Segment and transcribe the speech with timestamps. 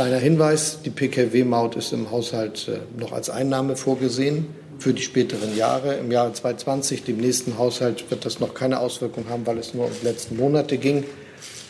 [0.00, 4.46] Kleiner Hinweis, die Pkw-Maut ist im Haushalt äh, noch als Einnahme vorgesehen
[4.78, 5.96] für die späteren Jahre.
[5.96, 9.84] Im Jahre 2020, dem nächsten Haushalt, wird das noch keine Auswirkung haben, weil es nur
[9.84, 11.04] um die letzten Monate ging.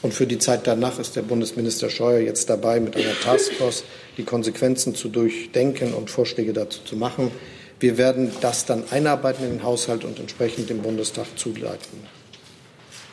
[0.02, 3.82] Und für die Zeit danach ist der Bundesminister Scheuer jetzt dabei, mit einer Taskforce
[4.16, 7.32] die Konsequenzen zu durchdenken und Vorschläge dazu zu machen.
[7.80, 11.98] Wir werden das dann einarbeiten in den Haushalt und entsprechend dem Bundestag zuleiten.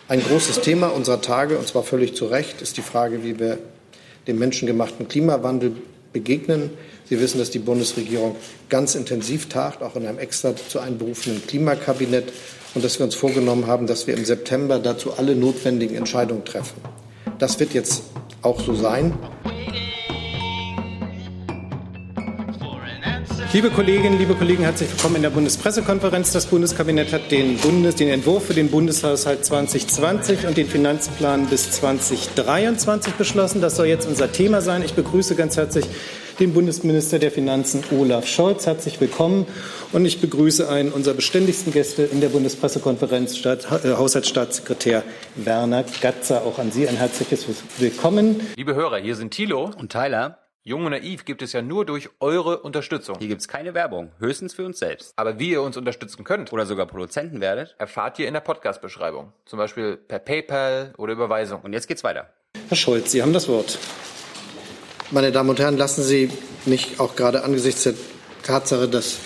[0.09, 3.57] Ein großes Thema unserer Tage, und zwar völlig zu Recht, ist die Frage, wie wir
[4.27, 5.73] dem menschengemachten Klimawandel
[6.13, 6.71] begegnen.
[7.09, 8.35] Sie wissen, dass die Bundesregierung
[8.69, 12.33] ganz intensiv tagt, auch in einem extra zu einberufenen Klimakabinett
[12.75, 16.81] und dass wir uns vorgenommen haben, dass wir im September dazu alle notwendigen Entscheidungen treffen.
[17.39, 18.03] Das wird jetzt
[18.41, 19.13] auch so sein.
[23.53, 26.33] Liebe Kolleginnen, liebe Kollegen, herzlich willkommen in der Bundespressekonferenz.
[26.33, 31.71] Das Bundeskabinett hat den, Bundes-, den Entwurf für den Bundeshaushalt 2020 und den Finanzplan bis
[31.71, 33.61] 2023 beschlossen.
[33.61, 34.83] Das soll jetzt unser Thema sein.
[34.83, 35.85] Ich begrüße ganz herzlich
[36.41, 38.65] den Bundesminister der Finanzen Olaf Scholz.
[38.65, 39.47] Herzlich willkommen.
[39.93, 45.03] Und ich begrüße einen unserer beständigsten Gäste in der Bundespressekonferenz, Staat, äh, Haushaltsstaatssekretär
[45.35, 46.43] Werner Gatzer.
[46.43, 47.45] Auch an Sie ein herzliches
[47.77, 48.41] Willkommen.
[48.57, 50.37] Liebe Hörer, hier sind Thilo und Tyler.
[50.67, 53.15] Jung und Naiv gibt es ja nur durch eure Unterstützung.
[53.19, 55.13] Hier gibt es keine Werbung, höchstens für uns selbst.
[55.15, 59.31] Aber wie ihr uns unterstützen könnt oder sogar Produzenten werdet, erfahrt ihr in der Podcast-Beschreibung.
[59.45, 61.61] Zum Beispiel per PayPal oder Überweisung.
[61.61, 62.33] Und jetzt geht's weiter.
[62.67, 63.79] Herr Scholz, Sie haben das Wort.
[65.09, 66.29] Meine Damen und Herren, lassen Sie
[66.65, 67.93] mich auch gerade angesichts der
[68.43, 69.19] Tatsache, dass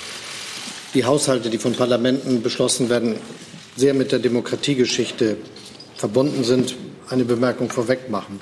[0.93, 3.15] die Haushalte, die von Parlamenten beschlossen werden,
[3.75, 5.37] sehr mit der Demokratiegeschichte
[5.95, 6.75] verbunden sind,
[7.09, 8.39] eine Bemerkung vorweg machen.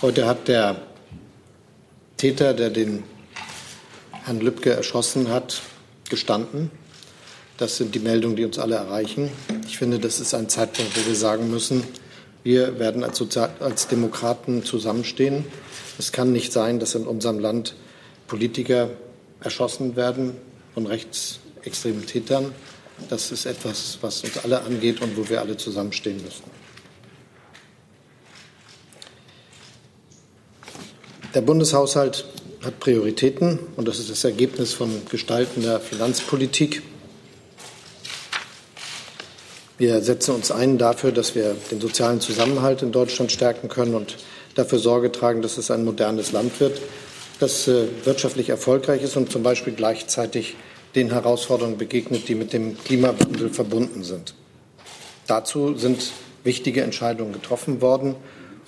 [0.00, 0.80] Heute hat der
[2.20, 3.02] Täter, der den
[4.12, 5.62] Herrn Lübcke erschossen hat,
[6.10, 6.70] gestanden.
[7.56, 9.30] Das sind die Meldungen, die uns alle erreichen.
[9.66, 11.82] Ich finde, das ist ein Zeitpunkt, wo wir sagen müssen,
[12.42, 15.46] wir werden als, Sozial als Demokraten zusammenstehen.
[15.98, 17.74] Es kann nicht sein, dass in unserem Land
[18.26, 18.90] Politiker
[19.40, 20.36] erschossen werden
[20.74, 22.52] von rechtsextremen Tätern.
[23.08, 26.59] Das ist etwas, was uns alle angeht und wo wir alle zusammenstehen müssen.
[31.32, 32.24] Der Bundeshaushalt
[32.64, 36.82] hat Prioritäten und das ist das Ergebnis von Gestalten der Finanzpolitik.
[39.78, 44.16] Wir setzen uns ein dafür, dass wir den sozialen Zusammenhalt in Deutschland stärken können und
[44.56, 46.80] dafür Sorge tragen, dass es ein modernes Land wird,
[47.38, 50.56] das äh, wirtschaftlich erfolgreich ist und zum Beispiel gleichzeitig
[50.96, 54.34] den Herausforderungen begegnet, die mit dem Klimawandel verbunden sind.
[55.28, 56.10] Dazu sind
[56.42, 58.16] wichtige Entscheidungen getroffen worden.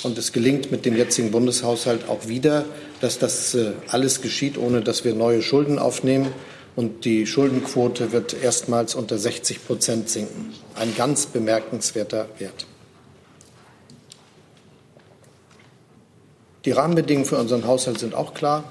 [0.02, 2.64] Und es gelingt mit dem jetzigen Bundeshaushalt auch wieder,
[3.00, 6.32] dass das äh, alles geschieht, ohne dass wir neue Schulden aufnehmen.
[6.74, 10.52] Und die Schuldenquote wird erstmals unter 60 Prozent sinken.
[10.74, 12.66] Ein ganz bemerkenswerter Wert.
[16.64, 18.64] Die Rahmenbedingungen für unseren Haushalt sind auch klar.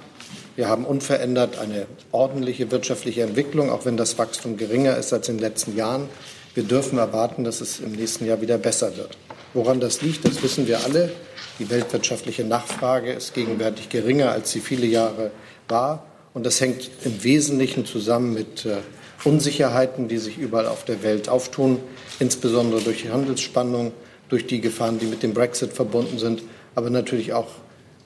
[0.55, 5.37] Wir haben unverändert eine ordentliche wirtschaftliche Entwicklung, auch wenn das Wachstum geringer ist als in
[5.37, 6.09] den letzten Jahren.
[6.55, 9.17] Wir dürfen erwarten, dass es im nächsten Jahr wieder besser wird.
[9.53, 11.11] Woran das liegt, das wissen wir alle.
[11.59, 15.31] Die weltwirtschaftliche Nachfrage ist gegenwärtig geringer, als sie viele Jahre
[15.67, 16.05] war.
[16.33, 18.77] Und das hängt im Wesentlichen zusammen mit äh,
[19.23, 21.79] Unsicherheiten, die sich überall auf der Welt auftun,
[22.19, 23.91] insbesondere durch die Handelsspannung,
[24.29, 26.41] durch die Gefahren, die mit dem Brexit verbunden sind,
[26.73, 27.49] aber natürlich auch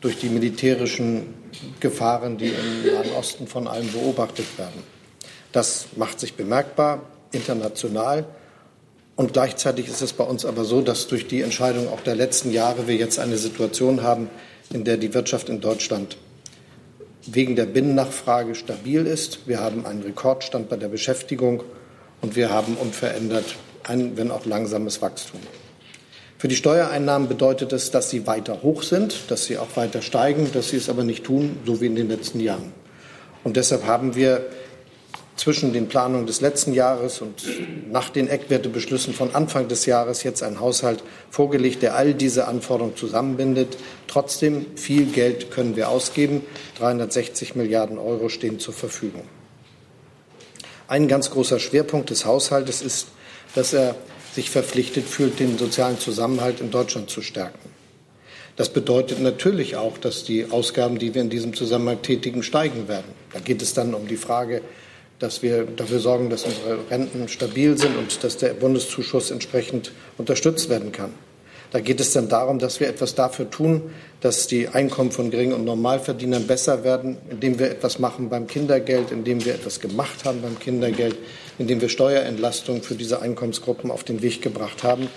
[0.01, 1.33] durch die militärischen
[1.79, 4.83] Gefahren, die im Nahen Osten von allen beobachtet werden.
[5.51, 7.01] Das macht sich bemerkbar
[7.31, 8.25] international.
[9.15, 12.51] Und gleichzeitig ist es bei uns aber so, dass durch die Entscheidung auch der letzten
[12.51, 14.29] Jahre wir jetzt eine Situation haben,
[14.73, 16.17] in der die Wirtschaft in Deutschland
[17.25, 19.47] wegen der Binnennachfrage stabil ist.
[19.47, 21.63] Wir haben einen Rekordstand bei der Beschäftigung
[22.21, 25.39] und wir haben unverändert ein, wenn auch langsames Wachstum.
[26.37, 30.51] Für die Steuereinnahmen bedeutet es, dass sie weiter hoch sind, dass sie auch weiter steigen,
[30.51, 32.73] dass sie es aber nicht tun, so wie in den letzten Jahren.
[33.43, 34.45] Und deshalb haben wir
[35.35, 37.43] zwischen den Planungen des letzten Jahres und
[37.91, 42.95] nach den Eckwertebeschlüssen von Anfang des Jahres jetzt ein Haushalt vorgelegt, der all diese Anforderungen
[42.95, 43.77] zusammenbindet.
[44.07, 46.41] Trotzdem viel Geld können wir ausgeben.
[46.77, 49.23] 360 Milliarden Euro stehen zur Verfügung.
[50.87, 53.07] Ein ganz großer Schwerpunkt des Haushaltes ist,
[53.55, 53.95] dass er
[54.33, 57.69] sich verpflichtet fühlt, den sozialen Zusammenhalt in Deutschland zu stärken.
[58.55, 63.11] Das bedeutet natürlich auch, dass die Ausgaben, die wir in diesem Zusammenhang tätigen, steigen werden.
[63.33, 64.61] Da geht es dann um die Frage,
[65.25, 70.69] dass wir dafür sorgen, dass unsere Renten stabil sind und dass der Bundeszuschuss entsprechend unterstützt
[70.69, 71.09] werden kann.
[71.71, 73.81] Da geht es dann darum, dass wir etwas dafür tun,
[74.21, 79.11] dass die Einkommen von Gering- und Normalverdienern besser werden, indem wir etwas machen beim Kindergeld,
[79.11, 81.17] indem wir etwas gemacht haben beim Kindergeld,
[81.57, 85.09] indem wir Steuerentlastungen für diese Einkommensgruppen auf den Weg gebracht haben.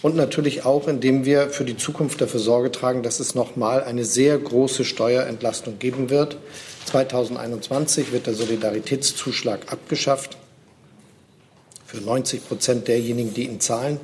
[0.00, 4.06] Und natürlich auch, indem wir für die Zukunft dafür Sorge tragen, dass es nochmal eine
[4.06, 6.38] sehr große Steuerentlastung geben wird.
[6.86, 10.36] 2021 wird der Solidaritätszuschlag abgeschafft
[11.86, 14.00] für 90 Prozent derjenigen, die ihn zahlen.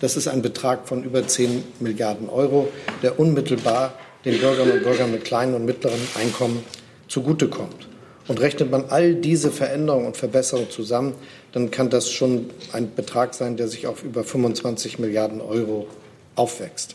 [0.00, 2.68] Das ist ein Betrag von über 10 Milliarden Euro,
[3.02, 3.94] der unmittelbar
[4.24, 6.64] den Bürgerinnen und Bürgern mit kleinen und mittleren Einkommen
[7.08, 7.88] zugutekommt.
[8.28, 11.14] Und rechnet man all diese Veränderungen und Verbesserungen zusammen,
[11.52, 15.88] dann kann das schon ein Betrag sein, der sich auf über 25 Milliarden Euro
[16.36, 16.94] aufwächst.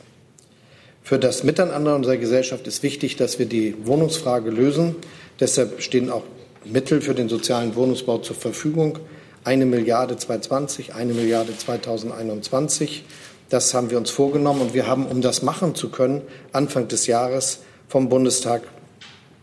[1.08, 4.98] Für das Miteinander unserer Gesellschaft ist wichtig, dass wir die Wohnungsfrage lösen.
[5.40, 6.24] Deshalb stehen auch
[6.66, 9.00] Mittel für den sozialen Wohnungsbau zur Verfügung
[9.46, 13.06] eine Milliarde 2020, eine Milliarde 2021.
[13.48, 17.08] Das haben wir uns vorgenommen und wir haben, um das machen zu können, Anfang des
[17.08, 18.64] Jahres vom Bundestag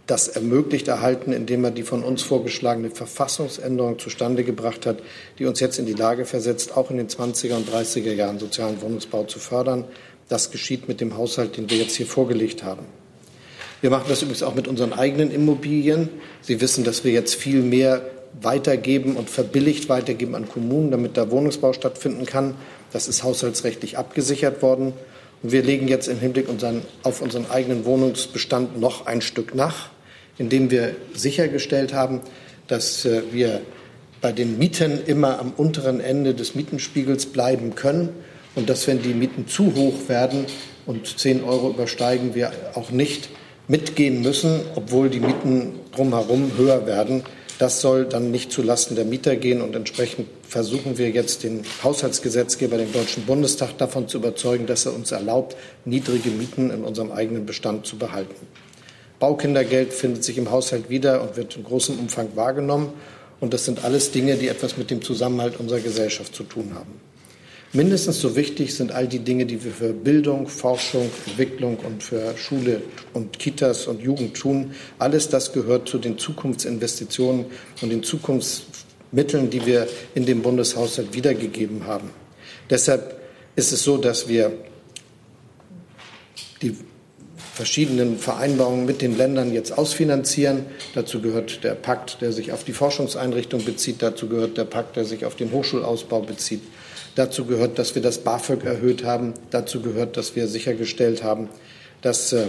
[0.07, 4.99] das ermöglicht erhalten, indem er die von uns vorgeschlagene Verfassungsänderung zustande gebracht hat,
[5.39, 8.83] die uns jetzt in die Lage versetzt, auch in den 20er und 30er Jahren sozialen
[8.83, 9.85] Wohnungsbau zu fördern.
[10.29, 12.87] Das geschieht mit dem Haushalt, den wir jetzt hier vorgelegt haben.
[13.81, 16.09] Wir machen das übrigens auch mit unseren eigenen Immobilien.
[16.41, 18.03] Sie wissen, dass wir jetzt viel mehr
[18.41, 22.55] weitergeben und verbilligt weitergeben an Kommunen, damit da Wohnungsbau stattfinden kann.
[22.93, 24.95] Das ist haushaltsrechtlich abgesichert worden.
[25.43, 26.47] Und wir legen jetzt im Hinblick
[27.03, 29.91] auf unseren eigenen Wohnungsbestand noch ein Stück nach,
[30.39, 32.23] indem wir sichergestellt haben,
[32.67, 33.61] dass äh, wir
[34.23, 38.09] bei den Mieten immer am unteren Ende des Mietenspiegels bleiben können
[38.55, 40.47] und dass, wenn die Mieten zu hoch werden
[40.87, 43.29] und 10 Euro übersteigen, wir auch nicht
[43.69, 47.23] mitgehen müssen, obwohl die Mieten drumherum höher werden.
[47.59, 52.77] Das soll dann nicht zulasten der Mieter gehen und entsprechend versuchen wir jetzt den Haushaltsgesetzgeber,
[52.77, 57.47] den Deutschen Bundestag, davon zu überzeugen, dass er uns erlaubt, niedrige Mieten in unserem eigenen
[57.47, 58.35] Bestand zu behalten.
[59.21, 62.93] Baukindergeld findet sich im Haushalt wieder und wird in großem Umfang wahrgenommen.
[63.41, 67.01] Und das sind alles Dinge, die etwas mit dem Zusammenhalt unserer Gesellschaft zu tun haben.
[67.77, 72.37] Mindestens so wichtig sind all die Dinge, die wir für Bildung, Forschung, Entwicklung und für
[72.37, 72.83] Schule
[73.15, 74.77] und Kitas und Jugend tun.
[75.01, 77.47] Alles das gehört zu den Zukunftsinvestitionen
[77.83, 82.11] und den Zukunftsmitteln, die wir in dem Bundeshaushalt wiedergegeben haben.
[82.71, 83.21] Deshalb
[83.57, 84.53] ist es so, dass wir
[86.63, 86.77] die
[87.55, 90.67] verschiedenen Vereinbarungen mit den Ländern jetzt ausfinanzieren.
[90.95, 93.97] Dazu gehört der Pakt, der sich auf die Forschungseinrichtung bezieht.
[94.01, 96.63] Dazu gehört der Pakt, der sich auf den Hochschulausbau bezieht.
[97.15, 99.35] Dazu gehört, dass wir das BAföG erhöht haben.
[99.51, 101.49] Dazu gehört, dass wir sichergestellt haben,
[102.03, 102.47] dass äh,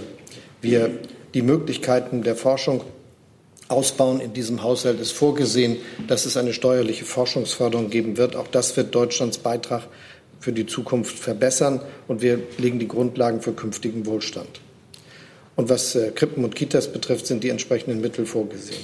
[0.61, 0.91] wir
[1.33, 2.81] die Möglichkeiten der Forschung
[3.67, 4.19] ausbauen.
[4.19, 5.77] In diesem Haushalt ist vorgesehen,
[6.07, 8.35] dass es eine steuerliche Forschungsförderung geben wird.
[8.35, 9.87] Auch das wird Deutschlands Beitrag
[10.39, 14.61] für die Zukunft verbessern und wir legen die Grundlagen für künftigen Wohlstand.
[15.55, 18.83] Und was äh, Krippen und Kitas betrifft, sind die entsprechenden Mittel vorgesehen.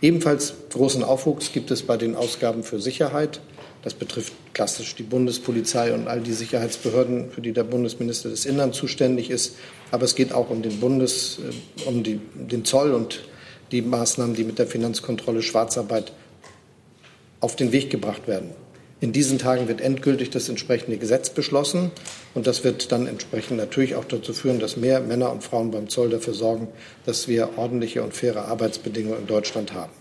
[0.00, 3.40] Ebenfalls großen Aufwuchs gibt es bei den Ausgaben für Sicherheit.
[3.84, 8.72] Das betrifft klassisch die Bundespolizei und all die Sicherheitsbehörden, für die der Bundesminister des Innern
[8.72, 9.56] zuständig ist.
[9.90, 13.20] Aber es geht auch um den Bundes, äh, um die, den Zoll und
[13.72, 16.12] die Maßnahmen, die mit der Finanzkontrolle Schwarzarbeit
[17.40, 18.50] auf den Weg gebracht werden.
[19.00, 21.90] In diesen Tagen wird endgültig das entsprechende Gesetz beschlossen
[22.32, 25.90] und das wird dann entsprechend natürlich auch dazu führen, dass mehr Männer und Frauen beim
[25.90, 26.68] Zoll dafür sorgen,
[27.04, 29.92] dass wir ordentliche und faire Arbeitsbedingungen in Deutschland haben.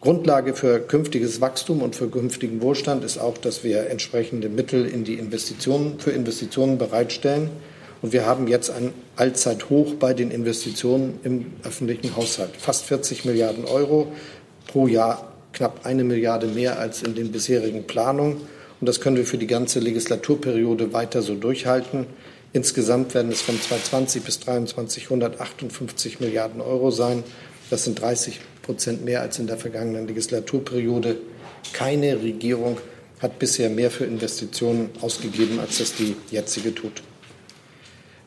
[0.00, 5.02] Grundlage für künftiges Wachstum und für künftigen Wohlstand ist auch, dass wir entsprechende Mittel in
[5.02, 7.50] die Investitionen, für Investitionen bereitstellen.
[8.00, 12.50] Und wir haben jetzt ein Allzeithoch bei den Investitionen im öffentlichen Haushalt.
[12.56, 14.12] Fast 40 Milliarden Euro
[14.68, 18.36] pro Jahr, knapp eine Milliarde mehr als in den bisherigen Planungen.
[18.80, 22.06] Und das können wir für die ganze Legislaturperiode weiter so durchhalten.
[22.52, 27.24] Insgesamt werden es von 2020 bis 2023 158 Milliarden Euro sein.
[27.68, 31.16] Das sind 30 Prozent mehr als in der vergangenen Legislaturperiode.
[31.72, 32.76] Keine Regierung
[33.18, 37.02] hat bisher mehr für Investitionen ausgegeben, als das die jetzige tut.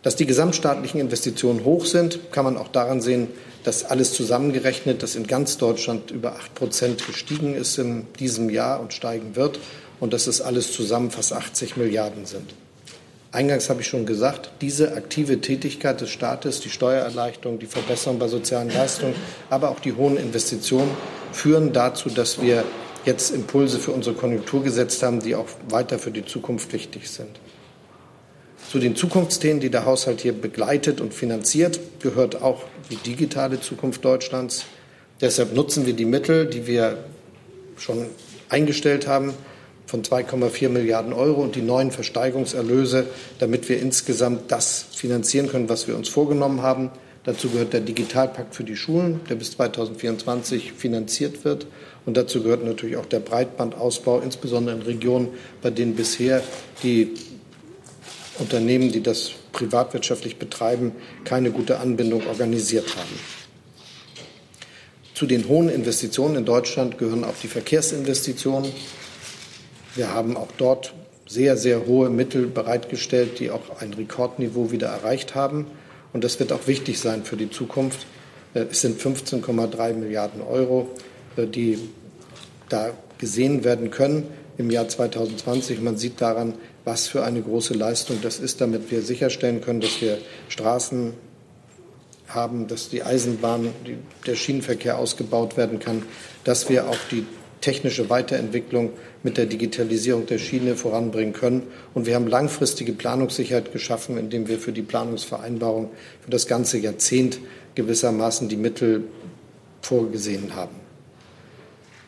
[0.01, 3.27] Dass die gesamtstaatlichen Investitionen hoch sind, kann man auch daran sehen,
[3.63, 8.79] dass alles zusammengerechnet, das in ganz Deutschland über 8 Prozent gestiegen ist in diesem Jahr
[8.79, 9.59] und steigen wird
[9.99, 12.55] und dass es alles zusammen fast 80 Milliarden sind.
[13.33, 18.27] Eingangs habe ich schon gesagt, diese aktive Tätigkeit des Staates, die Steuererleichterung, die Verbesserung bei
[18.27, 19.15] sozialen Leistungen,
[19.49, 20.91] aber auch die hohen Investitionen
[21.31, 22.65] führen dazu, dass wir
[23.05, 27.39] jetzt Impulse für unsere Konjunktur gesetzt haben, die auch weiter für die Zukunft wichtig sind.
[28.69, 34.03] Zu den Zukunftsthemen, die der Haushalt hier begleitet und finanziert, gehört auch die digitale Zukunft
[34.03, 34.65] Deutschlands.
[35.21, 36.97] Deshalb nutzen wir die Mittel, die wir
[37.77, 38.07] schon
[38.49, 39.33] eingestellt haben,
[39.91, 43.07] von 2,4 Milliarden Euro und die neuen Versteigerungserlöse,
[43.39, 46.91] damit wir insgesamt das finanzieren können, was wir uns vorgenommen haben.
[47.25, 51.67] Dazu gehört der Digitalpakt für die Schulen, der bis 2024 finanziert wird.
[52.05, 55.27] Und dazu gehört natürlich auch der Breitbandausbau, insbesondere in Regionen,
[55.61, 56.41] bei denen bisher
[56.83, 57.11] die
[58.39, 60.93] Unternehmen, die das privatwirtschaftlich betreiben,
[61.25, 63.19] keine gute Anbindung organisiert haben.
[65.13, 68.71] Zu den hohen Investitionen in Deutschland gehören auch die Verkehrsinvestitionen.
[69.95, 70.93] Wir haben auch dort
[71.27, 75.67] sehr, sehr hohe Mittel bereitgestellt, die auch ein Rekordniveau wieder erreicht haben.
[76.13, 78.05] Und das wird auch wichtig sein für die Zukunft.
[78.53, 80.89] Äh, es sind 15,3 Milliarden Euro,
[81.37, 81.79] äh, die
[82.69, 85.81] da gesehen werden können im Jahr 2020.
[85.81, 86.53] Man sieht daran,
[86.85, 90.17] was für eine große Leistung das ist, damit wir sicherstellen können, dass wir
[90.49, 91.13] Straßen
[92.27, 93.69] haben, dass die Eisenbahn,
[94.25, 96.03] der Schienenverkehr ausgebaut werden kann,
[96.43, 97.25] dass wir auch die
[97.59, 98.91] technische Weiterentwicklung
[99.23, 101.63] mit der Digitalisierung der Schiene voranbringen können.
[101.93, 105.89] Und wir haben langfristige Planungssicherheit geschaffen, indem wir für die Planungsvereinbarung
[106.21, 107.39] für das ganze Jahrzehnt
[107.75, 109.03] gewissermaßen die Mittel
[109.81, 110.75] vorgesehen haben.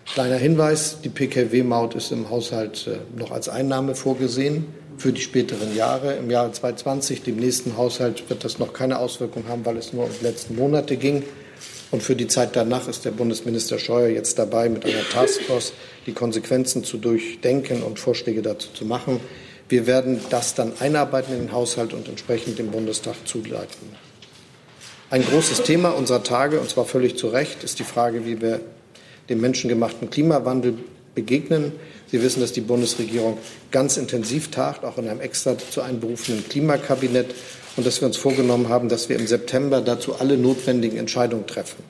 [0.06, 4.66] Kleiner Hinweis, die Pkw-Maut ist im Haushalt äh, noch als Einnahme vorgesehen
[4.98, 6.16] für die späteren Jahre.
[6.16, 10.04] Im Jahre 2020, dem nächsten Haushalt, wird das noch keine Auswirkung haben, weil es nur
[10.06, 11.24] um die letzten Monate ging.
[11.94, 15.74] Und für die Zeit danach ist der Bundesminister Scheuer jetzt dabei, mit einer Taskforce
[16.08, 19.20] die Konsequenzen zu durchdenken und Vorschläge dazu zu machen.
[19.70, 23.90] Wir werden das dann einarbeiten in den Haushalt und entsprechend dem Bundestag zuleiten.
[25.12, 28.62] Ein großes Thema unserer Tage, und zwar völlig zu Recht, ist die Frage, wie wir
[29.30, 30.74] dem menschengemachten Klimawandel
[31.14, 31.74] begegnen.
[32.08, 33.38] Sie wissen, dass die Bundesregierung
[33.70, 37.36] ganz intensiv tagt, auch in einem extra zu einberufenen Klimakabinett
[37.76, 41.84] und dass wir uns vorgenommen haben, dass wir im September dazu alle notwendigen Entscheidungen treffen.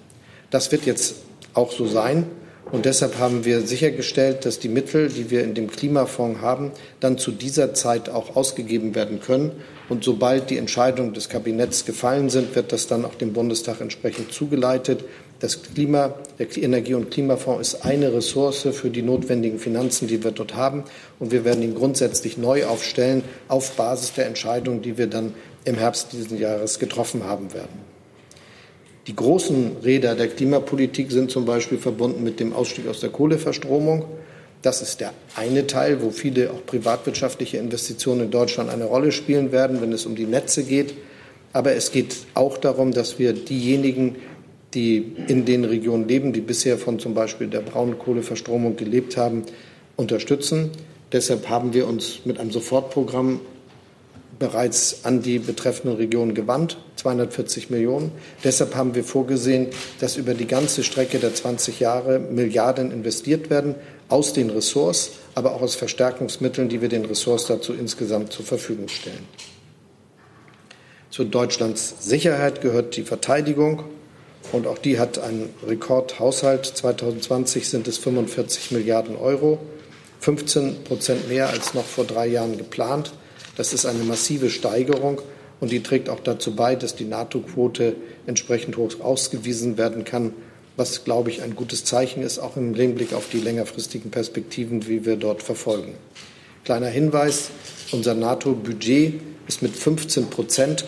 [0.49, 1.15] Das wird jetzt
[1.53, 2.25] auch so sein.
[2.71, 6.71] Und deshalb haben wir sichergestellt, dass die Mittel, die wir in dem Klimafonds haben,
[7.01, 9.51] dann zu dieser Zeit auch ausgegeben werden können.
[9.89, 14.31] Und sobald die Entscheidungen des Kabinetts gefallen sind, wird das dann auch dem Bundestag entsprechend
[14.31, 15.03] zugeleitet.
[15.39, 20.31] Das Klima, der Energie- und Klimafonds ist eine Ressource für die notwendigen Finanzen, die wir
[20.31, 20.85] dort haben.
[21.19, 25.33] Und wir werden ihn grundsätzlich neu aufstellen auf Basis der Entscheidungen, die wir dann
[25.65, 27.93] im Herbst dieses Jahres getroffen haben werden.
[29.07, 34.05] Die großen Räder der Klimapolitik sind zum Beispiel verbunden mit dem Ausstieg aus der Kohleverstromung.
[34.61, 39.51] Das ist der eine Teil, wo viele auch privatwirtschaftliche Investitionen in Deutschland eine Rolle spielen
[39.51, 40.93] werden, wenn es um die Netze geht.
[41.51, 44.15] Aber es geht auch darum, dass wir diejenigen,
[44.73, 49.43] die in den Regionen leben, die bisher von zum Beispiel der Braunkohleverstromung gelebt haben,
[49.97, 50.71] unterstützen.
[51.11, 53.41] Deshalb haben wir uns mit einem Sofortprogramm
[54.39, 58.11] bereits an die betreffenden Regionen gewandt, 240 Millionen.
[58.43, 59.67] Deshalb haben wir vorgesehen,
[59.99, 63.75] dass über die ganze Strecke der 20 Jahre Milliarden investiert werden
[64.09, 68.87] aus den Ressorts, aber auch aus Verstärkungsmitteln, die wir den Ressorts dazu insgesamt zur Verfügung
[68.87, 69.27] stellen.
[71.09, 73.83] Zu Deutschlands Sicherheit gehört die Verteidigung.
[74.51, 76.65] Und auch die hat einen Rekordhaushalt.
[76.65, 79.59] 2020 sind es 45 Milliarden Euro,
[80.19, 83.13] 15 Prozent mehr als noch vor drei Jahren geplant.
[83.55, 85.21] Das ist eine massive Steigerung
[85.59, 87.95] und die trägt auch dazu bei, dass die NATO-Quote
[88.25, 90.33] entsprechend hoch ausgewiesen werden kann,
[90.75, 95.05] was, glaube ich, ein gutes Zeichen ist, auch im Hinblick auf die längerfristigen Perspektiven, wie
[95.05, 95.93] wir dort verfolgen.
[96.65, 97.51] Kleiner Hinweis,
[97.91, 100.85] unser NATO-Budget ist mit 15 Prozent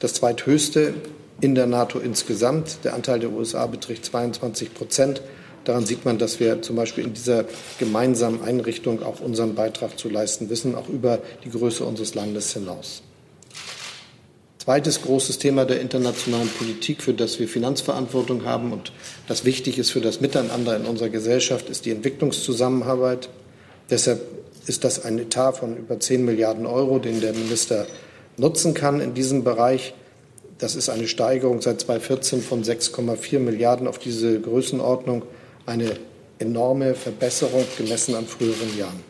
[0.00, 0.94] das zweithöchste
[1.40, 2.78] in der NATO insgesamt.
[2.84, 5.22] Der Anteil der USA beträgt 22 Prozent.
[5.64, 7.44] Daran sieht man, dass wir zum Beispiel in dieser
[7.78, 13.02] gemeinsamen Einrichtung auch unseren Beitrag zu leisten wissen, auch über die Größe unseres Landes hinaus.
[14.58, 18.92] Zweites großes Thema der internationalen Politik, für das wir Finanzverantwortung haben und
[19.26, 23.28] das wichtig ist für das Miteinander in unserer Gesellschaft, ist die Entwicklungszusammenarbeit.
[23.90, 24.20] Deshalb
[24.66, 27.86] ist das ein Etat von über 10 Milliarden Euro, den der Minister
[28.36, 29.94] nutzen kann in diesem Bereich.
[30.58, 35.24] Das ist eine Steigerung seit 2014 von 6,4 Milliarden auf diese Größenordnung
[35.66, 35.96] eine
[36.38, 39.00] enorme Verbesserung gemessen an früheren Jahren.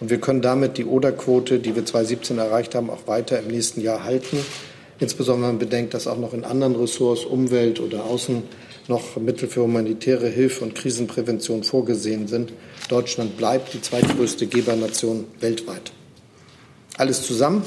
[0.00, 3.82] Und wir können damit die Oder-Quote, die wir 2017 erreicht haben, auch weiter im nächsten
[3.82, 4.38] Jahr halten.
[4.98, 8.42] Insbesondere wenn man bedenkt, dass auch noch in anderen Ressorts, Umwelt oder Außen,
[8.88, 12.52] noch Mittel für humanitäre Hilfe und Krisenprävention vorgesehen sind.
[12.88, 15.92] Deutschland bleibt die zweitgrößte Gebernation weltweit.
[16.96, 17.62] Alles zusammen.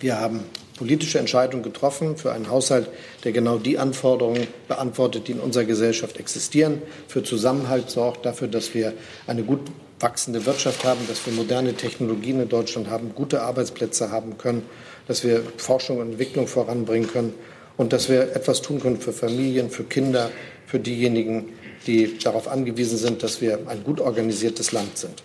[0.00, 0.40] Wir haben
[0.76, 2.88] politische Entscheidung getroffen für einen Haushalt,
[3.26, 8.72] der genau die Anforderungen beantwortet, die in unserer Gesellschaft existieren, für Zusammenhalt sorgt, dafür, dass
[8.72, 8.92] wir
[9.26, 9.62] eine gut
[9.98, 14.62] wachsende Wirtschaft haben, dass wir moderne Technologien in Deutschland haben, gute Arbeitsplätze haben können,
[15.08, 17.34] dass wir Forschung und Entwicklung voranbringen können
[17.76, 20.30] und dass wir etwas tun können für Familien, für Kinder,
[20.64, 21.48] für diejenigen,
[21.88, 25.24] die darauf angewiesen sind, dass wir ein gut organisiertes Land sind.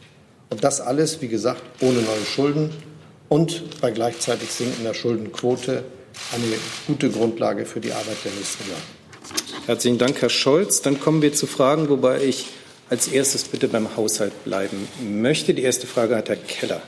[0.49, 2.71] Und das alles, wie gesagt, ohne neue Schulden,
[3.29, 5.83] und bei gleichzeitig sinkender Schuldenquote
[6.33, 6.55] eine
[6.87, 8.81] gute Grundlage für die Arbeit der nächsten Jahre.
[9.67, 10.81] Herzlichen Dank, Herr Scholz.
[10.81, 12.47] Dann kommen wir zu Fragen, wobei ich
[12.89, 15.53] als erstes bitte beim Haushalt bleiben möchte.
[15.53, 16.81] Die erste Frage hat Herr Keller.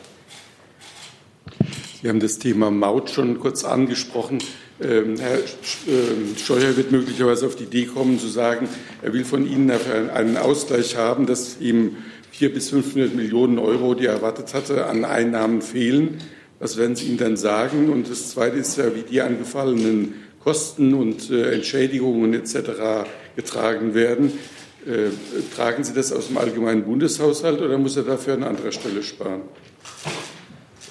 [2.02, 4.40] Sie haben das Thema Maut schon kurz angesprochen.
[4.82, 5.38] Ähm, Herr
[5.88, 8.68] ähm, Scheuer wird möglicherweise auf die Idee kommen, zu sagen,
[9.02, 11.96] er will von Ihnen einen Ausgleich haben, dass ihm
[12.32, 16.18] 400 bis 500 Millionen Euro, die er erwartet hatte, an Einnahmen fehlen.
[16.64, 17.90] Was werden Sie ihm dann sagen?
[17.90, 23.06] Und das Zweite ist ja, wie die angefallenen Kosten und äh, Entschädigungen etc.
[23.36, 24.32] getragen werden.
[24.88, 25.10] Äh,
[25.58, 29.42] tragen Sie das aus dem allgemeinen Bundeshaushalt oder muss er dafür an anderer Stelle sparen?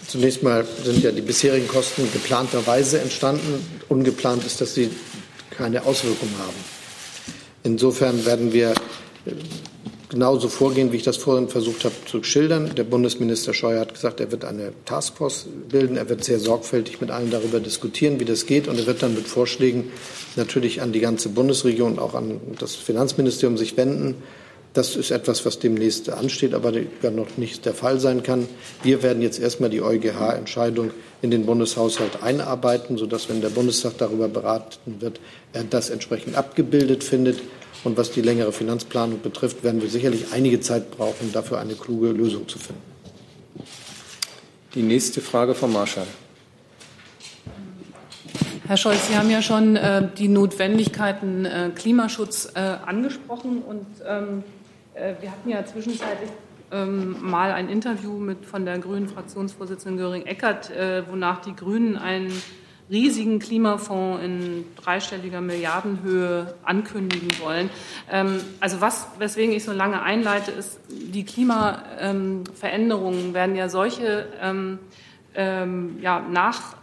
[0.06, 3.66] Zunächst mal sind ja die bisherigen Kosten geplanterweise entstanden.
[3.88, 4.90] Ungeplant ist, dass sie
[5.48, 6.56] keine Auswirkungen haben.
[7.62, 8.74] Insofern werden wir
[10.12, 12.70] genauso vorgehen, wie ich das vorhin versucht habe zu schildern.
[12.76, 15.96] Der Bundesminister Scheuer hat gesagt, er wird eine Taskforce bilden.
[15.96, 18.68] Er wird sehr sorgfältig mit allen darüber diskutieren, wie das geht.
[18.68, 19.90] Und er wird dann mit Vorschlägen
[20.36, 24.16] natürlich an die ganze Bundesregierung und auch an das Finanzministerium sich wenden.
[24.74, 28.48] Das ist etwas, was demnächst ansteht, aber noch nicht der Fall sein kann.
[28.82, 30.90] Wir werden jetzt erstmal die EuGH-Entscheidung
[31.20, 35.20] in den Bundeshaushalt einarbeiten, sodass, wenn der Bundestag darüber beraten wird,
[35.52, 37.38] er das entsprechend abgebildet findet.
[37.84, 42.10] Und was die längere Finanzplanung betrifft, werden wir sicherlich einige Zeit brauchen, dafür eine kluge
[42.10, 42.82] Lösung zu finden.
[44.74, 46.06] Die nächste Frage von Marschall.
[48.66, 54.44] Herr Scholz, Sie haben ja schon äh, die Notwendigkeiten äh, Klimaschutz äh, angesprochen und ähm,
[54.94, 56.30] äh, wir hatten ja zwischenzeitlich
[56.70, 62.32] ähm, mal ein Interview mit von der Grünen Fraktionsvorsitzenden Göring-Eckert, äh, wonach die Grünen einen
[62.92, 67.70] riesigen Klimafonds in dreistelliger Milliardenhöhe ankündigen wollen.
[68.10, 74.78] Ähm, also was, weswegen ich so lange einleite, ist, die Klimaveränderungen werden ja solche ähm,
[75.34, 76.76] ähm, ja, nach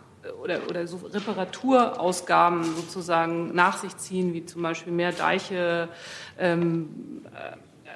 [0.44, 5.89] oder, oder so Reparaturausgaben sozusagen nach sich ziehen, wie zum Beispiel mehr Deiche,
[6.38, 7.22] ähm,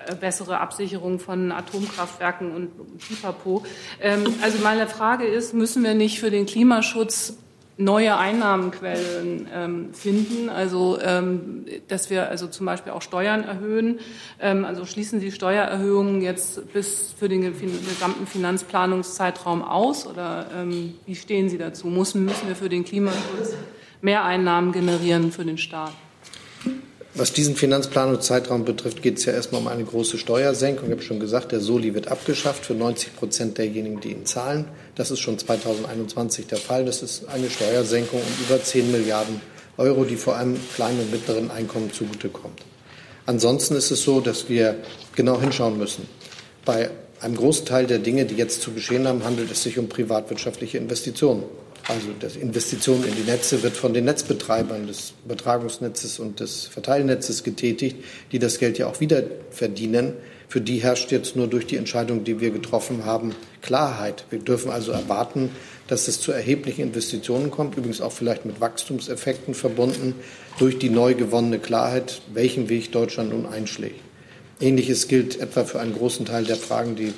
[0.08, 3.66] äh, bessere Absicherung von Atomkraftwerken und Pipapo.
[4.02, 7.38] Ähm, also meine Frage ist, müssen wir nicht für den Klimaschutz
[7.78, 14.00] neue Einnahmenquellen ähm, finden, also ähm, dass wir also zum Beispiel auch Steuern erhöhen.
[14.40, 21.16] Ähm, also schließen Sie Steuererhöhungen jetzt bis für den gesamten Finanzplanungszeitraum aus oder ähm, wie
[21.16, 21.88] stehen Sie dazu?
[21.88, 23.56] Müssen, müssen wir für den Klimaschutz
[24.02, 25.94] mehr Einnahmen generieren für den Staat?
[27.16, 30.88] Was diesen Finanzplanungszeitraum betrifft, geht es ja erstmal um eine große Steuersenkung.
[30.88, 34.66] Ich habe schon gesagt, der Soli wird abgeschafft für 90 Prozent derjenigen, die ihn zahlen.
[34.96, 36.86] Das ist schon 2021 der Fall.
[36.86, 39.42] Das ist eine Steuersenkung um über 10 Milliarden
[39.78, 42.62] Euro, die vor allem kleinen und mittleren Einkommen zugutekommt.
[43.26, 44.76] Ansonsten ist es so, dass wir
[45.16, 46.08] genau hinschauen müssen.
[46.66, 49.90] Bei einem großen Teil der Dinge, die jetzt zu geschehen haben, handelt es sich um
[49.90, 51.44] privatwirtschaftliche Investitionen.
[51.88, 57.44] Also das Investition in die Netze wird von den Netzbetreibern des Übertragungsnetzes und des Verteilnetzes
[57.44, 57.98] getätigt,
[58.32, 60.14] die das Geld ja auch wieder verdienen.
[60.54, 64.26] Für die herrscht jetzt nur durch die Entscheidung, die wir getroffen haben, Klarheit.
[64.30, 65.50] Wir dürfen also erwarten,
[65.88, 70.14] dass es zu erheblichen Investitionen kommt, übrigens auch vielleicht mit Wachstumseffekten verbunden,
[70.60, 74.00] durch die neu gewonnene Klarheit, welchen Weg Deutschland nun einschlägt.
[74.62, 77.14] Ähnliches gilt etwa für einen großen Teil der Fragen, die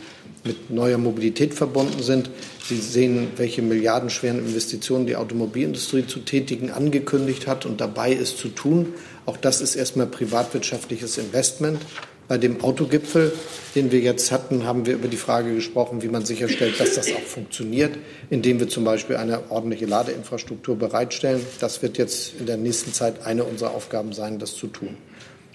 [0.46, 2.30] mit neuer Mobilität verbunden sind.
[2.66, 8.48] Sie sehen, welche milliardenschweren Investitionen die Automobilindustrie zu tätigen angekündigt hat und dabei ist zu
[8.48, 8.94] tun.
[9.26, 11.82] Auch das ist erstmal privatwirtschaftliches Investment.
[12.28, 13.34] Bei dem Autogipfel,
[13.76, 17.12] den wir jetzt hatten, haben wir über die Frage gesprochen, wie man sicherstellt, dass das
[17.14, 17.92] auch funktioniert,
[18.32, 21.46] indem wir zum Beispiel eine ordentliche Ladeinfrastruktur bereitstellen.
[21.60, 24.98] Das wird jetzt in der nächsten Zeit eine unserer Aufgaben sein, das zu tun.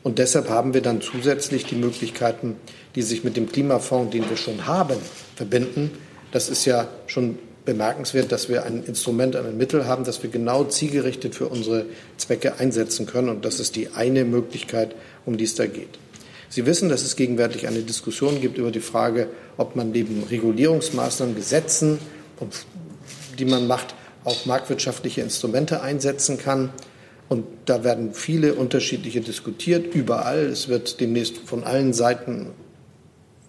[0.05, 2.55] Und deshalb haben wir dann zusätzlich die Möglichkeiten,
[2.95, 4.97] die sich mit dem Klimafonds, den wir schon haben,
[5.35, 5.91] verbinden.
[6.31, 10.65] Das ist ja schon bemerkenswert, dass wir ein Instrument, ein Mittel haben, das wir genau
[10.65, 13.29] zielgerichtet für unsere Zwecke einsetzen können.
[13.29, 14.95] Und das ist die eine Möglichkeit,
[15.27, 15.99] um die es da geht.
[16.53, 21.37] Sie wissen, dass es gegenwärtig eine Diskussion gibt über die Frage, ob man neben Regulierungsmaßnahmen,
[21.37, 22.01] Gesetzen,
[23.39, 26.71] die man macht, auch marktwirtschaftliche Instrumente einsetzen kann.
[27.29, 30.41] Und da werden viele unterschiedliche diskutiert, überall.
[30.47, 32.49] Es wird demnächst von allen Seiten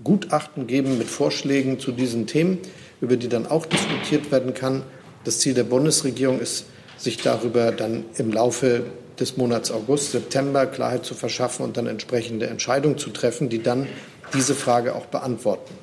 [0.04, 2.60] Gutachten geben mit Vorschlägen zu diesen Themen,
[3.02, 4.84] über die dann auch diskutiert werden kann.
[5.24, 6.66] Das Ziel der Bundesregierung ist,
[6.98, 8.84] sich darüber dann im Laufe
[9.22, 13.88] des Monats August, September Klarheit zu verschaffen und dann entsprechende Entscheidungen zu treffen, die dann
[14.34, 15.74] diese Frage auch beantworten.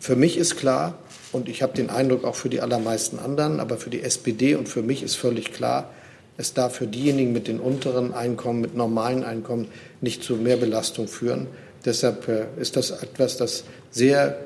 [0.00, 0.98] Für mich ist klar,
[1.32, 4.68] und ich habe den Eindruck auch für die allermeisten anderen, aber für die SPD und
[4.68, 5.90] für mich ist völlig klar,
[6.36, 9.68] es darf für diejenigen mit den unteren Einkommen, mit normalen Einkommen
[10.00, 11.48] nicht zu Mehrbelastung führen.
[11.84, 14.38] Deshalb äh, ist das etwas, das sehr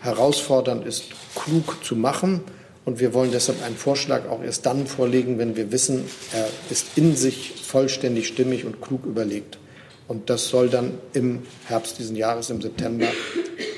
[0.00, 1.04] herausfordernd ist,
[1.34, 2.40] klug zu machen
[2.86, 6.96] Und wir wollen deshalb einen Vorschlag auch erst dann vorlegen, wenn wir wissen, er ist
[6.96, 9.58] in sich vollständig stimmig und klug überlegt.
[10.06, 13.08] Und das soll dann im Herbst diesen Jahres, im September,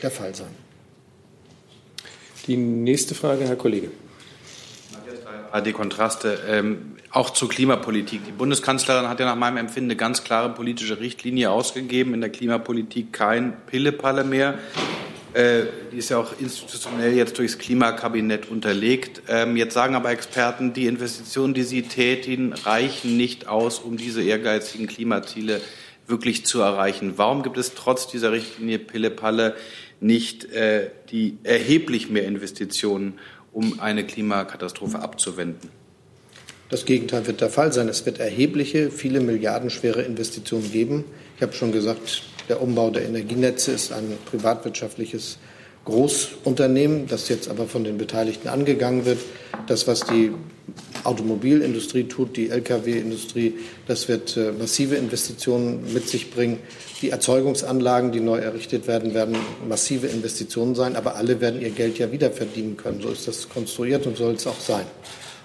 [0.02, 0.50] der Fall sein.
[2.46, 3.90] Die nächste Frage, Herr Kollege.
[5.64, 6.38] Die Kontraste.
[6.46, 8.26] Ähm, auch zur Klimapolitik.
[8.26, 12.12] Die Bundeskanzlerin hat ja nach meinem Empfinden eine ganz klare politische Richtlinie ausgegeben.
[12.12, 14.58] In der Klimapolitik kein Pillepalle mehr.
[15.34, 19.22] Äh, die ist ja auch institutionell jetzt durchs Klimakabinett unterlegt.
[19.28, 24.22] Ähm, jetzt sagen aber Experten, die Investitionen, die sie tätigen, reichen nicht aus, um diese
[24.22, 25.60] ehrgeizigen Klimaziele
[26.06, 27.14] wirklich zu erreichen.
[27.16, 29.54] Warum gibt es trotz dieser Richtlinie Pillepalle
[30.00, 33.18] nicht äh, die erheblich mehr Investitionen,
[33.52, 35.70] um eine Klimakatastrophe abzuwenden?
[36.70, 37.88] Das Gegenteil wird der Fall sein.
[37.88, 41.04] Es wird erhebliche, viele Milliarden schwere Investitionen geben.
[41.36, 45.38] Ich habe schon gesagt, der Umbau der Energienetze ist ein privatwirtschaftliches
[45.84, 49.18] Großunternehmen, das jetzt aber von den Beteiligten angegangen wird.
[49.66, 50.32] Das, was die
[51.04, 53.54] Automobilindustrie tut, die Lkw-Industrie,
[53.86, 56.58] das wird äh, massive Investitionen mit sich bringen.
[57.00, 61.98] Die Erzeugungsanlagen, die neu errichtet werden, werden massive Investitionen sein, aber alle werden ihr Geld
[61.98, 63.00] ja wieder verdienen können.
[63.00, 64.84] So ist das konstruiert und soll es auch sein.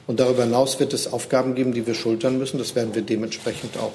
[0.08, 2.58] Und darüber hinaus wird es Aufgaben geben, die wir schultern müssen.
[2.58, 3.94] Das werden wir dementsprechend auch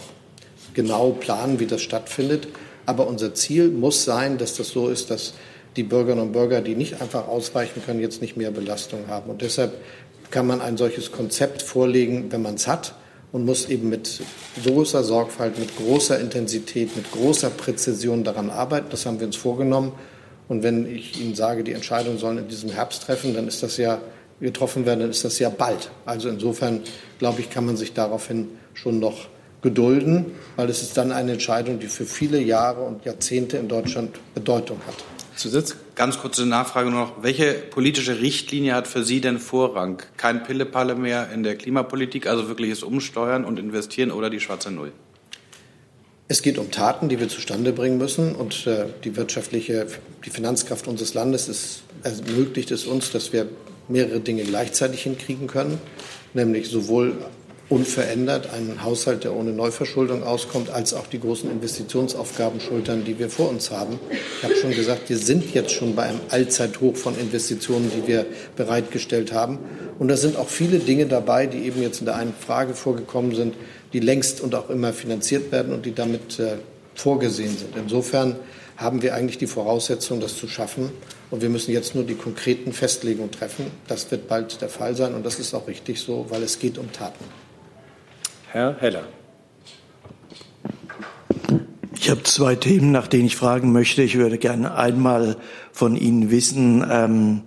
[0.73, 2.49] genau planen, wie das stattfindet.
[2.89, 5.35] Aber unser Ziel muss sein, dass das so ist, dass
[5.77, 9.29] die Bürgerinnen und Bürger, die nicht einfach ausweichen können, jetzt nicht mehr Belastung haben.
[9.29, 9.75] Und deshalb
[10.31, 12.95] kann man ein solches Konzept vorlegen, wenn man es hat
[13.31, 14.23] und muss eben mit
[14.65, 18.87] großer Sorgfalt, mit großer Intensität, mit großer Präzision daran arbeiten.
[18.89, 19.93] Das haben wir uns vorgenommen.
[20.49, 23.77] Und wenn ich Ihnen sage, die Entscheidungen sollen in diesem Herbst treffen, dann ist das
[23.77, 24.01] ja
[24.41, 25.91] getroffen werden, dann ist das ja bald.
[26.07, 26.81] Also insofern,
[27.19, 29.29] glaube ich, kann man sich daraufhin schon noch
[29.63, 34.19] gedulden, weil es ist dann eine Entscheidung, die für viele Jahre und Jahrzehnte in Deutschland
[34.35, 34.95] Bedeutung hat.
[35.37, 35.77] Zusatz?
[35.95, 37.23] Ganz kurze Nachfrage nur noch.
[37.23, 40.03] Welche politische Richtlinie hat für Sie denn Vorrang?
[40.17, 44.93] Kein Pillepalle mehr in der Klimapolitik, also wirkliches Umsteuern und Investieren oder die schwarze Null?
[46.27, 48.35] Es geht um Taten, die wir zustande bringen müssen.
[48.35, 49.87] Und äh, die wirtschaftliche,
[50.25, 53.49] die Finanzkraft unseres Landes ist, ermöglicht es uns, dass wir
[53.89, 55.79] mehrere Dinge gleichzeitig hinkriegen können,
[56.35, 57.15] nämlich sowohl
[57.69, 63.29] unverändert einen Haushalt, der ohne Neuverschuldung auskommt, als auch die großen Investitionsaufgaben schultern, die wir
[63.29, 63.99] vor uns haben.
[64.11, 68.27] Ich habe schon gesagt, wir sind jetzt schon bei einem Allzeithoch von Investitionen, die wir
[68.57, 69.59] bereitgestellt haben.
[69.99, 73.35] Und da sind auch viele Dinge dabei, die eben jetzt in der einen Frage vorgekommen
[73.35, 73.55] sind,
[73.93, 76.57] die längst und auch immer finanziert werden und die damit äh,
[76.95, 77.77] vorgesehen sind.
[77.77, 78.37] Insofern
[78.79, 80.91] haben wir eigentlich die Voraussetzung, das zu schaffen.
[81.31, 83.67] Und wir müssen jetzt nur die konkreten Festlegungen treffen.
[83.89, 86.79] Das wird bald der Fall sein und das ist auch richtig so, weil es geht
[86.79, 87.25] um Taten.
[88.51, 89.03] Herr Heller.
[91.95, 94.03] Ich habe zwei Themen, nach denen ich fragen möchte.
[94.03, 95.37] Ich würde gerne einmal
[95.71, 97.43] von Ihnen wissen, ähm,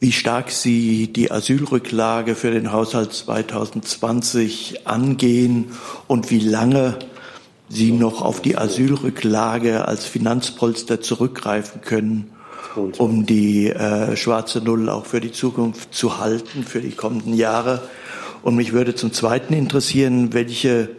[0.00, 5.68] wie stark Sie die Asylrücklage für den Haushalt 2020 angehen
[6.06, 6.98] und wie lange
[7.70, 12.30] Sie noch auf die Asylrücklage als Finanzpolster zurückgreifen können,
[12.98, 17.80] um die äh, schwarze Null auch für die Zukunft zu halten, für die kommenden Jahre.
[18.44, 20.90] Und mich würde zum Zweiten interessieren, welche,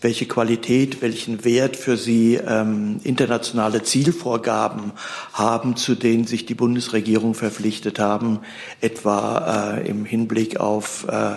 [0.00, 4.92] welche Qualität, welchen Wert für Sie ähm, internationale Zielvorgaben
[5.34, 8.38] haben, zu denen sich die Bundesregierung verpflichtet haben,
[8.80, 11.32] etwa äh, im Hinblick auf äh,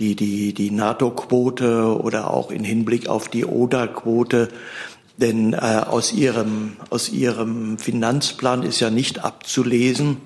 [0.00, 4.48] die, die, die NATO-Quote oder auch in Hinblick auf die ODA-Quote.
[5.18, 10.16] Denn äh, aus, ihrem, aus Ihrem Finanzplan ist ja nicht abzulesen,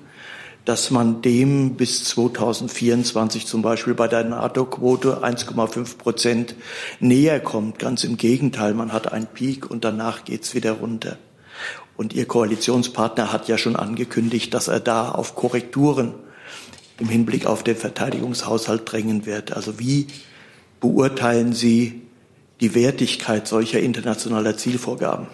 [0.69, 6.53] dass man dem bis 2024 zum Beispiel bei der NATO-Quote 1,5 Prozent
[6.99, 7.79] näher kommt.
[7.79, 11.17] Ganz im Gegenteil, man hat einen Peak und danach geht's wieder runter.
[11.97, 16.13] Und Ihr Koalitionspartner hat ja schon angekündigt, dass er da auf Korrekturen
[16.99, 19.53] im Hinblick auf den Verteidigungshaushalt drängen wird.
[19.53, 20.05] Also wie
[20.79, 22.03] beurteilen Sie
[22.61, 25.25] die Wertigkeit solcher internationaler Zielvorgaben?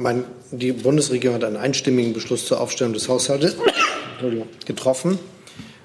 [0.00, 3.56] Mein, die Bundesregierung hat einen einstimmigen Beschluss zur Aufstellung des Haushaltes
[4.64, 5.18] getroffen.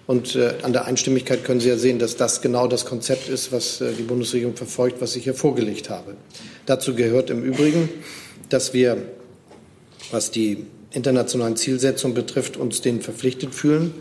[0.05, 3.51] Und äh, an der Einstimmigkeit können Sie ja sehen, dass das genau das Konzept ist,
[3.51, 6.13] was äh, die Bundesregierung verfolgt, was ich hier vorgelegt habe.
[6.67, 7.89] Dazu gehört im Übrigen,
[8.49, 8.97] dass wir,
[10.11, 13.95] was die internationalen Zielsetzungen betrifft, uns denen verpflichtet fühlen,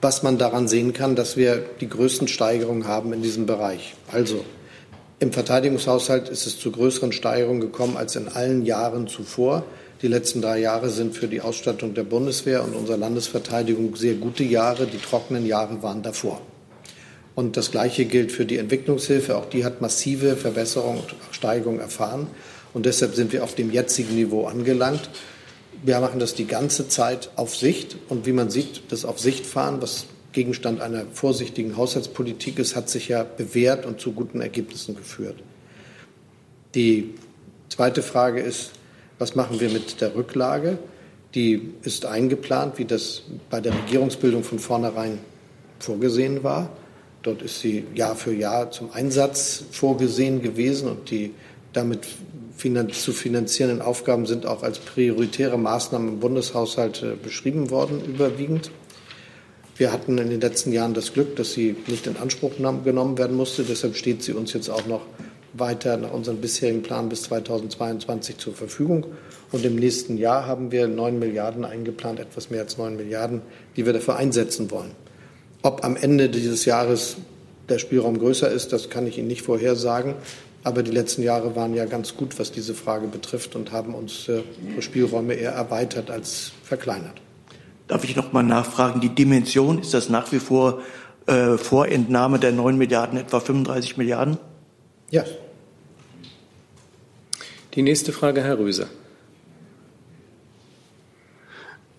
[0.00, 3.94] was man daran sehen kann, dass wir die größten Steigerungen haben in diesem Bereich.
[4.10, 4.44] Also
[5.22, 9.64] im Verteidigungshaushalt ist es zu größeren Steigerungen gekommen als in allen Jahren zuvor.
[10.02, 14.42] Die letzten drei Jahre sind für die Ausstattung der Bundeswehr und unserer Landesverteidigung sehr gute
[14.42, 14.86] Jahre.
[14.86, 16.40] Die trockenen Jahre waren davor.
[17.36, 19.36] Und das Gleiche gilt für die Entwicklungshilfe.
[19.36, 22.26] Auch die hat massive Verbesserungen und Steigerungen erfahren.
[22.74, 25.08] Und deshalb sind wir auf dem jetzigen Niveau angelangt.
[25.84, 27.96] Wir machen das die ganze Zeit auf Sicht.
[28.08, 32.88] Und wie man sieht, das auf Sicht fahren, was Gegenstand einer vorsichtigen Haushaltspolitik ist, hat
[32.88, 35.36] sich ja bewährt und zu guten Ergebnissen geführt.
[36.74, 37.14] Die
[37.68, 38.72] zweite Frage ist,
[39.18, 40.78] was machen wir mit der Rücklage?
[41.34, 45.18] Die ist eingeplant, wie das bei der Regierungsbildung von vornherein
[45.78, 46.70] vorgesehen war.
[47.22, 51.32] Dort ist sie Jahr für Jahr zum Einsatz vorgesehen gewesen und die
[51.72, 52.06] damit
[52.92, 58.70] zu finanzierenden Aufgaben sind auch als prioritäre Maßnahmen im Bundeshaushalt äh, beschrieben worden, überwiegend.
[59.76, 63.36] Wir hatten in den letzten Jahren das Glück, dass sie nicht in Anspruch genommen werden
[63.36, 63.62] musste.
[63.62, 65.00] Deshalb steht sie uns jetzt auch noch
[65.54, 69.06] weiter nach unserem bisherigen Plan bis 2022 zur Verfügung.
[69.50, 73.42] Und im nächsten Jahr haben wir neun Milliarden eingeplant, etwas mehr als neun Milliarden,
[73.76, 74.92] die wir dafür einsetzen wollen.
[75.62, 77.16] Ob am Ende dieses Jahres
[77.68, 80.14] der Spielraum größer ist, das kann ich Ihnen nicht vorhersagen.
[80.64, 84.28] Aber die letzten Jahre waren ja ganz gut, was diese Frage betrifft und haben uns
[84.28, 84.42] äh,
[84.80, 87.20] Spielräume eher erweitert als verkleinert.
[87.88, 90.80] Darf ich noch mal nachfragen, die Dimension, ist das nach wie vor
[91.26, 94.38] äh, vor Entnahme der 9 Milliarden etwa 35 Milliarden?
[95.10, 95.24] Ja.
[97.74, 98.86] Die nächste Frage, Herr Röser.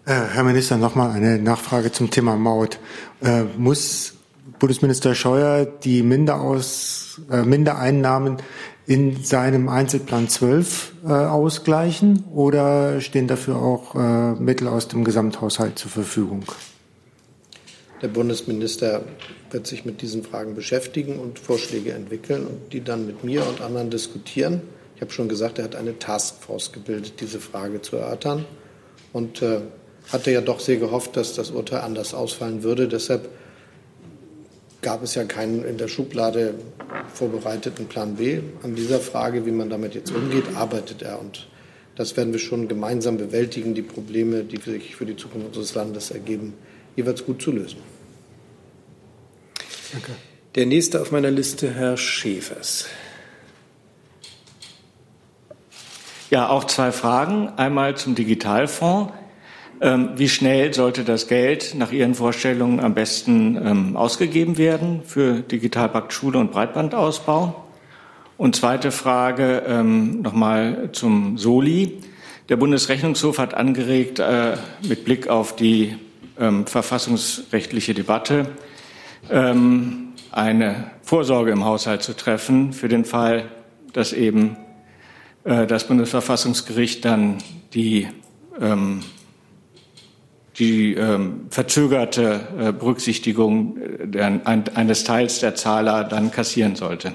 [0.05, 2.79] Äh, Herr Minister, noch mal eine Nachfrage zum Thema Maut.
[3.21, 4.15] Äh, muss
[4.59, 8.37] Bundesminister Scheuer die Minderaus, äh, Mindereinnahmen
[8.85, 15.79] in seinem Einzelplan 12 äh, ausgleichen oder stehen dafür auch äh, Mittel aus dem Gesamthaushalt
[15.79, 16.43] zur Verfügung?
[18.01, 19.03] Der Bundesminister
[19.51, 23.61] wird sich mit diesen Fragen beschäftigen und Vorschläge entwickeln und die dann mit mir und
[23.61, 24.61] anderen diskutieren.
[24.95, 28.45] Ich habe schon gesagt, er hat eine Taskforce gebildet, diese Frage zu erörtern
[29.13, 29.61] und äh,
[30.11, 32.89] hatte ja doch sehr gehofft, dass das Urteil anders ausfallen würde.
[32.89, 33.29] Deshalb
[34.83, 36.53] gab es ja keinen in der Schublade
[37.13, 38.41] vorbereiteten Plan B.
[38.61, 41.19] An dieser Frage, wie man damit jetzt umgeht, arbeitet er.
[41.19, 41.47] Und
[41.95, 46.11] das werden wir schon gemeinsam bewältigen, die Probleme, die sich für die Zukunft unseres Landes
[46.11, 46.53] ergeben,
[46.95, 47.79] jeweils gut zu lösen.
[49.91, 50.11] Danke.
[50.55, 52.85] Der nächste auf meiner Liste, Herr Schäfers.
[56.29, 57.49] Ja, auch zwei Fragen.
[57.57, 59.13] Einmal zum Digitalfonds.
[59.83, 65.41] Ähm, wie schnell sollte das Geld nach Ihren Vorstellungen am besten ähm, ausgegeben werden für
[65.41, 67.65] Digitalpakt Schule und Breitbandausbau?
[68.37, 71.99] Und zweite Frage ähm, nochmal zum Soli.
[72.47, 74.55] Der Bundesrechnungshof hat angeregt, äh,
[74.87, 75.97] mit Blick auf die
[76.65, 78.47] verfassungsrechtliche Debatte
[79.29, 83.51] eine Vorsorge im Haushalt zu treffen für den Fall,
[83.93, 84.57] dass eben
[85.43, 87.37] äh, das Bundesverfassungsgericht dann
[87.75, 88.07] die
[90.59, 97.13] die ähm, verzögerte äh, Berücksichtigung äh, der, ein, eines Teils der Zahler dann kassieren sollte.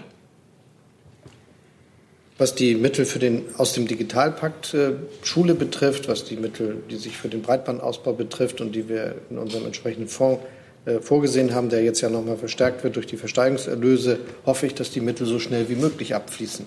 [2.37, 6.97] Was die Mittel für den, aus dem Digitalpakt äh, Schule betrifft, was die Mittel, die
[6.97, 10.41] sich für den Breitbandausbau betrifft und die wir in unserem entsprechenden Fonds
[10.85, 14.91] äh, vorgesehen haben, der jetzt ja nochmal verstärkt wird durch die Versteigerungserlöse, hoffe ich, dass
[14.91, 16.67] die Mittel so schnell wie möglich abfließen.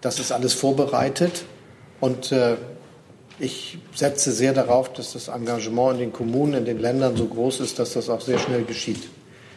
[0.00, 1.44] Das ist alles vorbereitet
[2.00, 2.56] und äh,
[3.38, 7.60] ich setze sehr darauf, dass das Engagement in den Kommunen, in den Ländern so groß
[7.60, 9.08] ist, dass das auch sehr schnell geschieht.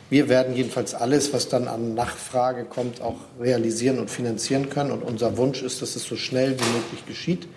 [0.09, 4.91] Wir werden jedenfalls alles, was dann an Nachfrage kommt, auch realisieren und finanzieren können.
[4.91, 7.47] Und unser Wunsch ist, dass es so schnell wie möglich geschieht.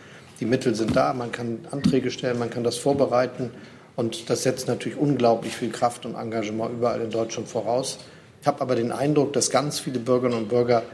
[0.40, 3.50] Die Mittel sind da, man kann Anträge stellen, man kann das vorbereiten.
[3.96, 7.98] Und das setzt natürlich unglaublich viel Kraft und Engagement überall in Deutschland voraus.
[8.40, 10.84] Ich habe aber den Eindruck, dass ganz viele Bürgerinnen und Bürger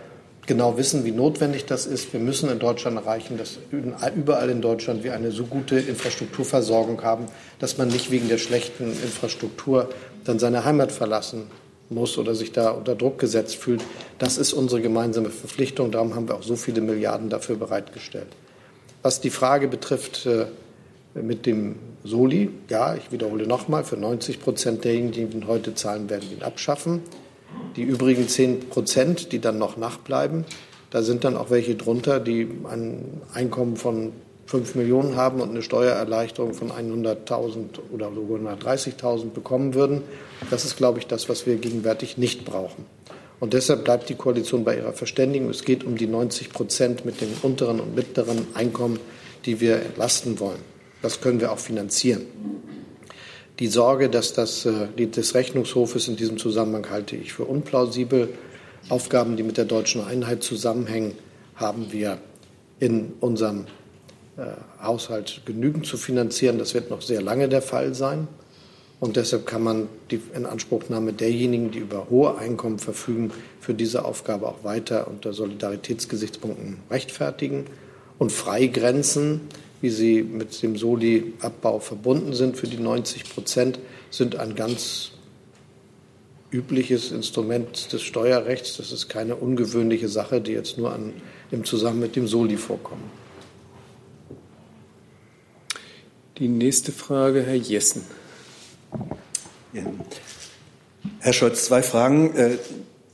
[0.46, 2.12] genau wissen, wie notwendig das ist.
[2.12, 7.26] Wir müssen in Deutschland erreichen, dass überall in Deutschland wir eine so gute Infrastrukturversorgung haben,
[7.58, 9.88] dass man nicht wegen der schlechten Infrastruktur
[10.24, 11.44] dann seine Heimat verlassen
[11.90, 13.82] muss oder sich da unter Druck gesetzt fühlt.
[14.18, 15.90] Das ist unsere gemeinsame Verpflichtung.
[15.90, 18.28] Darum haben wir auch so viele Milliarden dafür bereitgestellt.
[19.02, 20.46] Was die Frage betrifft äh,
[21.14, 26.08] mit dem Soli, ja, ich wiederhole nochmal, für 90 Prozent derjenigen, die ihn heute zahlen,
[26.10, 27.02] werden wir ihn abschaffen.
[27.76, 30.44] Die übrigen 10 Prozent, die dann noch nachbleiben,
[30.90, 34.12] da sind dann auch welche drunter, die ein Einkommen von
[34.46, 40.02] 5 Millionen haben und eine Steuererleichterung von 100.000 oder sogar 130.000 bekommen würden.
[40.50, 42.84] Das ist, glaube ich, das, was wir gegenwärtig nicht brauchen.
[43.40, 45.50] Und deshalb bleibt die Koalition bei ihrer Verständigung.
[45.50, 49.00] Es geht um die 90 Prozent mit den unteren und mittleren Einkommen,
[49.44, 50.60] die wir entlasten wollen.
[51.02, 52.22] Das können wir auch finanzieren.
[53.60, 58.30] Die Sorge, dass das äh, des Rechnungshofes in diesem Zusammenhang halte ich für unplausibel.
[58.88, 61.12] Aufgaben, die mit der deutschen Einheit zusammenhängen,
[61.54, 62.18] haben wir
[62.80, 63.66] in unserem
[64.36, 64.42] äh,
[64.82, 66.58] Haushalt genügend zu finanzieren.
[66.58, 68.26] Das wird noch sehr lange der Fall sein.
[68.98, 74.48] Und deshalb kann man die Inanspruchnahme derjenigen, die über hohe Einkommen verfügen, für diese Aufgabe
[74.48, 77.66] auch weiter unter Solidaritätsgesichtspunkten rechtfertigen.
[78.18, 79.42] Und Freigrenzen
[79.84, 85.10] wie sie mit dem Soli-Abbau verbunden sind für die 90 Prozent, sind ein ganz
[86.50, 88.78] übliches Instrument des Steuerrechts.
[88.78, 91.12] Das ist keine ungewöhnliche Sache, die jetzt nur an,
[91.50, 93.02] im Zusammenhang mit dem Soli vorkommt.
[96.38, 98.04] Die nächste Frage, Herr Jessen.
[99.74, 99.82] Ja.
[101.18, 102.34] Herr Scholz, zwei Fragen.
[102.34, 102.56] Äh,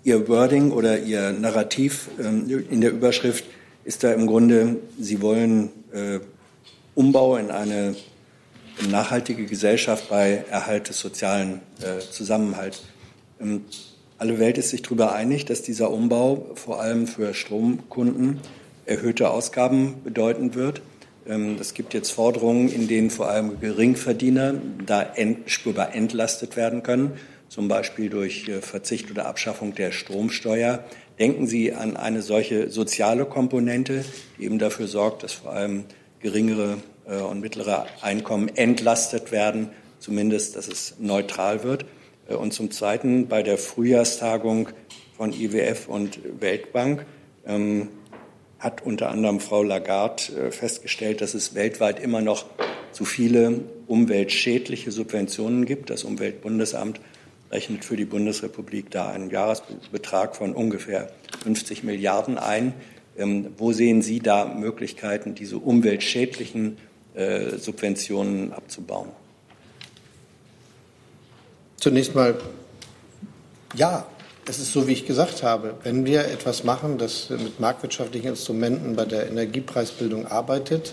[0.04, 3.44] Ihr Wording oder Ihr Narrativ ähm, in der Überschrift
[3.83, 6.20] ist da im Grunde, Sie wollen äh,
[7.00, 7.96] Umbau in eine
[8.90, 12.82] nachhaltige Gesellschaft bei Erhalt des sozialen äh, Zusammenhalts.
[13.40, 13.64] Ähm,
[14.18, 18.40] alle Welt ist sich darüber einig, dass dieser Umbau vor allem für Stromkunden
[18.84, 20.82] erhöhte Ausgaben bedeuten wird.
[21.26, 26.82] Ähm, es gibt jetzt Forderungen, in denen vor allem Geringverdiener da ent, spürbar entlastet werden
[26.82, 27.12] können,
[27.48, 30.84] zum Beispiel durch äh, Verzicht oder Abschaffung der Stromsteuer.
[31.18, 34.04] Denken Sie an eine solche soziale Komponente,
[34.36, 35.84] die eben dafür sorgt, dass vor allem
[36.20, 41.85] geringere äh, und mittlere Einkommen entlastet werden, zumindest, dass es neutral wird.
[42.28, 44.68] Äh, und zum Zweiten bei der Frühjahrstagung
[45.16, 47.04] von IWF und Weltbank
[47.46, 47.88] ähm,
[48.59, 52.46] hat unter anderem Frau Lagarde äh, festgestellt, dass es weltweit immer noch
[52.92, 55.90] zu viele umweltschädliche Subventionen gibt.
[55.90, 57.00] Das Umweltbundesamt
[57.50, 61.11] rechnet für die Bundesrepublik da einen Jahresbetrag von ungefähr
[61.42, 62.74] 50 Milliarden ein.
[63.16, 66.79] Ähm, wo sehen Sie da Möglichkeiten, diese umweltschädlichen
[67.14, 69.09] äh, Subventionen abzubauen?
[71.77, 72.38] Zunächst mal,
[73.75, 74.07] ja,
[74.46, 75.75] es ist so, wie ich gesagt habe.
[75.83, 80.92] Wenn wir etwas machen, das mit marktwirtschaftlichen Instrumenten bei der Energiepreisbildung arbeitet,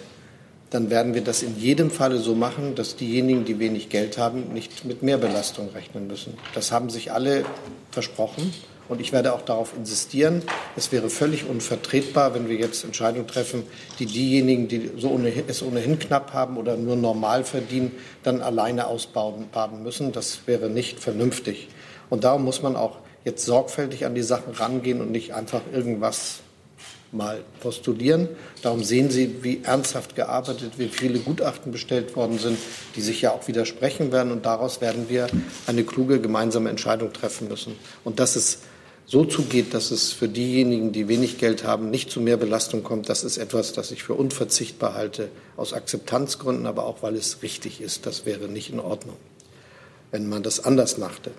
[0.70, 4.54] dann werden wir das in jedem Falle so machen, dass diejenigen, die wenig Geld haben,
[4.54, 6.34] nicht mit Mehrbelastung rechnen müssen.
[6.54, 7.46] Das haben sich alle
[7.92, 8.54] versprochen.
[8.90, 10.42] Und ich werde auch darauf insistieren,
[10.76, 13.64] es wäre völlig unvertretbar, wenn wir jetzt Entscheidungen treffen,
[14.00, 17.92] die diejenigen, die so ohnehin, es ohnehin knapp haben oder nur normal verdienen,
[18.24, 19.48] dann alleine ausbauen
[19.84, 20.12] müssen.
[20.12, 21.68] Das wäre nicht vernünftig.
[22.10, 26.40] Und darum muss man auch jetzt sorgfältig an die Sachen rangehen und nicht einfach irgendwas
[27.12, 28.28] mal postulieren.
[28.62, 32.58] Darum sehen Sie, wie ernsthaft gearbeitet, wie viele Gutachten bestellt worden sind,
[32.96, 34.32] die sich ja auch widersprechen werden.
[34.32, 35.28] Und daraus werden wir
[35.68, 37.76] eine kluge gemeinsame Entscheidung treffen müssen.
[38.04, 38.60] Und dass es
[39.10, 43.08] so zugeht, dass es für diejenigen, die wenig Geld haben, nicht zu mehr Belastung kommt,
[43.08, 47.80] das ist etwas, das ich für unverzichtbar halte, aus Akzeptanzgründen, aber auch weil es richtig
[47.80, 48.06] ist.
[48.06, 49.16] Das wäre nicht in Ordnung,
[50.12, 51.32] wenn man das anders machte.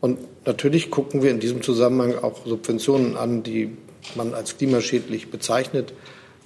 [0.00, 3.76] Und natürlich gucken wir in diesem Zusammenhang auch Subventionen an, die
[4.14, 5.92] man als klimaschädlich bezeichnet.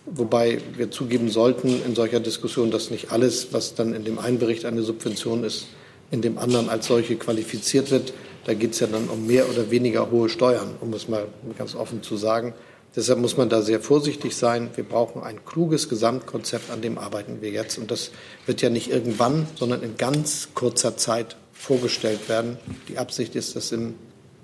[0.06, 4.40] Wobei wir zugeben sollten in solcher Diskussion, dass nicht alles, was dann in dem einen
[4.40, 5.66] Bericht eine Subvention ist,
[6.10, 8.12] in dem anderen als solche qualifiziert wird.
[8.44, 11.26] Da geht es ja dann um mehr oder weniger hohe Steuern, um es mal
[11.56, 12.54] ganz offen zu sagen.
[12.94, 14.68] Deshalb muss man da sehr vorsichtig sein.
[14.74, 17.78] Wir brauchen ein kluges Gesamtkonzept, an dem arbeiten wir jetzt.
[17.78, 18.10] Und das
[18.44, 22.58] wird ja nicht irgendwann, sondern in ganz kurzer Zeit vorgestellt werden.
[22.88, 23.94] Die Absicht ist, das im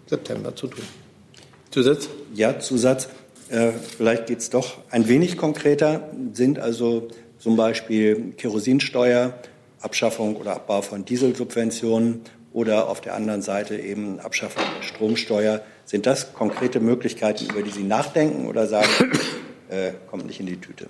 [0.06, 0.84] September zu tun.
[1.70, 2.08] Zusatz?
[2.34, 3.08] Ja, Zusatz.
[3.50, 6.10] Äh, vielleicht geht es doch ein wenig konkreter.
[6.32, 7.08] Sind also
[7.38, 9.34] zum Beispiel Kerosinsteuer,
[9.80, 12.22] Abschaffung oder Abbau von Dieselsubventionen
[12.58, 15.62] oder auf der anderen Seite eben Abschaffung der Stromsteuer.
[15.84, 18.90] Sind das konkrete Möglichkeiten, über die Sie nachdenken oder sagen,
[19.68, 20.88] äh, kommt nicht in die Tüte?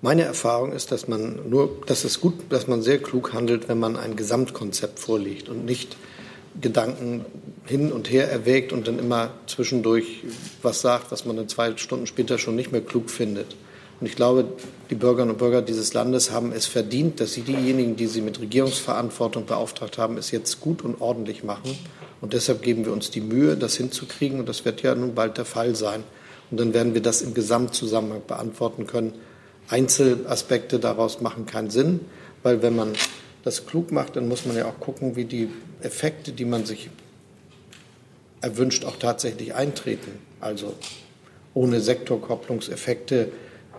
[0.00, 3.78] Meine Erfahrung ist, dass man nur, dass es gut, dass man sehr klug handelt, wenn
[3.78, 5.98] man ein Gesamtkonzept vorlegt und nicht
[6.58, 7.26] Gedanken
[7.66, 10.24] hin und her erwägt und dann immer zwischendurch
[10.62, 13.56] was sagt, was man dann zwei Stunden später schon nicht mehr klug findet.
[14.00, 14.44] Und ich glaube,
[14.90, 18.40] die Bürgerinnen und Bürger dieses Landes haben es verdient, dass sie diejenigen, die sie mit
[18.40, 21.76] Regierungsverantwortung beauftragt haben, es jetzt gut und ordentlich machen.
[22.20, 24.38] Und deshalb geben wir uns die Mühe, das hinzukriegen.
[24.40, 26.04] Und das wird ja nun bald der Fall sein.
[26.50, 29.12] Und dann werden wir das im Gesamtzusammenhang beantworten können.
[29.68, 32.00] Einzelaspekte daraus machen keinen Sinn,
[32.42, 32.92] weil wenn man
[33.44, 35.48] das klug macht, dann muss man ja auch gucken, wie die
[35.82, 36.88] Effekte, die man sich
[38.40, 40.12] erwünscht, auch tatsächlich eintreten.
[40.40, 40.74] Also
[41.54, 43.30] ohne Sektorkopplungseffekte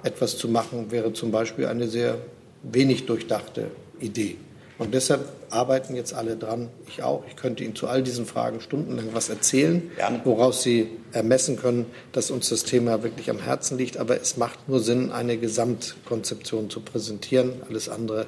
[0.03, 2.17] etwas zu machen, wäre zum Beispiel eine sehr
[2.63, 4.38] wenig durchdachte Idee.
[4.77, 7.25] Und deshalb arbeiten jetzt alle dran, ich auch.
[7.27, 9.91] Ich könnte Ihnen zu all diesen Fragen stundenlang was erzählen,
[10.23, 13.97] woraus Sie ermessen können, dass uns das Thema wirklich am Herzen liegt.
[13.97, 17.62] Aber es macht nur Sinn, eine Gesamtkonzeption zu präsentieren.
[17.67, 18.27] Alles andere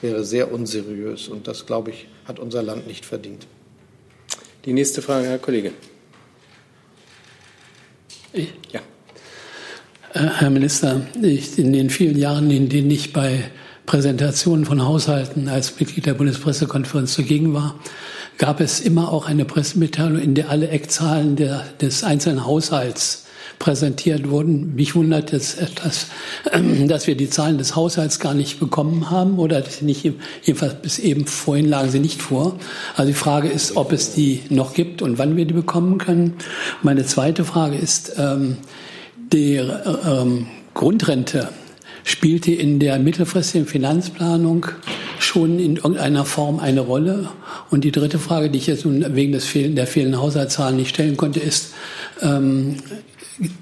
[0.00, 1.28] wäre sehr unseriös.
[1.28, 3.46] Und das, glaube ich, hat unser Land nicht verdient.
[4.64, 5.72] Die nächste Frage, Herr Kollege.
[8.32, 8.52] Ich?
[8.72, 8.80] Ja.
[10.14, 13.44] Äh, Herr Minister, ich, in den vielen Jahren, in denen ich bei
[13.86, 17.76] Präsentationen von Haushalten als Mitglied der Bundespressekonferenz zugegen war,
[18.38, 23.26] gab es immer auch eine Pressemitteilung, in der alle Eckzahlen der, des einzelnen Haushalts
[23.58, 24.74] präsentiert wurden.
[24.74, 26.08] Mich wundert es etwas,
[26.86, 30.10] dass wir die Zahlen des Haushalts gar nicht bekommen haben oder nicht,
[30.42, 32.58] jedenfalls bis eben vorhin lagen sie nicht vor.
[32.96, 36.34] Also die Frage ist, ob es die noch gibt und wann wir die bekommen können.
[36.82, 38.58] Meine zweite Frage ist, ähm,
[39.32, 41.48] die ähm, Grundrente
[42.04, 44.66] spielte in der mittelfristigen Finanzplanung
[45.18, 47.28] schon in irgendeiner Form eine Rolle?
[47.70, 50.90] Und die dritte Frage, die ich jetzt nun wegen des Fehl der fehlenden Haushaltszahlen nicht
[50.90, 51.72] stellen konnte, ist
[52.20, 52.76] ähm,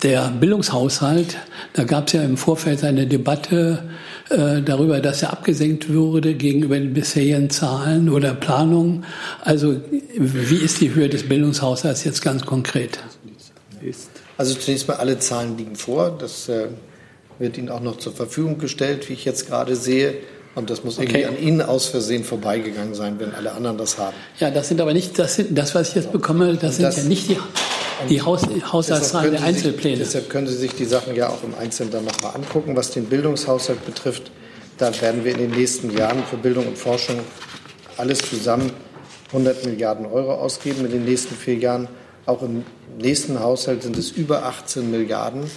[0.03, 1.37] der Bildungshaushalt.
[1.75, 3.85] Da gab es ja im Vorfeld eine Debatte
[4.31, 9.05] äh, darüber, dass er abgesenkt würde gegenüber den bisherigen Zahlen oder Planungen.
[9.43, 9.77] Also
[10.17, 12.99] wie ist die Höhe des Bildungshaushalts jetzt ganz konkret?
[14.41, 16.17] Also zunächst mal alle Zahlen liegen vor.
[16.19, 16.69] Das äh,
[17.39, 20.15] wird Ihnen auch noch zur Verfügung gestellt, wie ich jetzt gerade sehe.
[20.55, 24.17] Und das muss irgendwie an Ihnen aus Versehen vorbeigegangen sein, wenn alle anderen das haben.
[24.39, 27.03] Ja, das sind aber nicht, das, sind, das was ich jetzt bekomme, das, das sind
[27.05, 27.37] ja nicht die,
[28.09, 29.99] die Haus, Haushaltszahlen der Einzelpläne.
[29.99, 32.75] Sich, deshalb können Sie sich die Sachen ja auch im Einzelnen dann nochmal angucken.
[32.77, 34.31] Was den Bildungshaushalt betrifft,
[34.79, 37.21] da werden wir in den nächsten Jahren für Bildung und Forschung
[37.99, 38.73] alles zusammen
[39.33, 41.89] 100 Milliarden Euro ausgeben in den nächsten vier Jahren.
[42.27, 42.65] Auch im
[42.99, 45.51] nächsten Haushalt sind es über 18 Milliarden.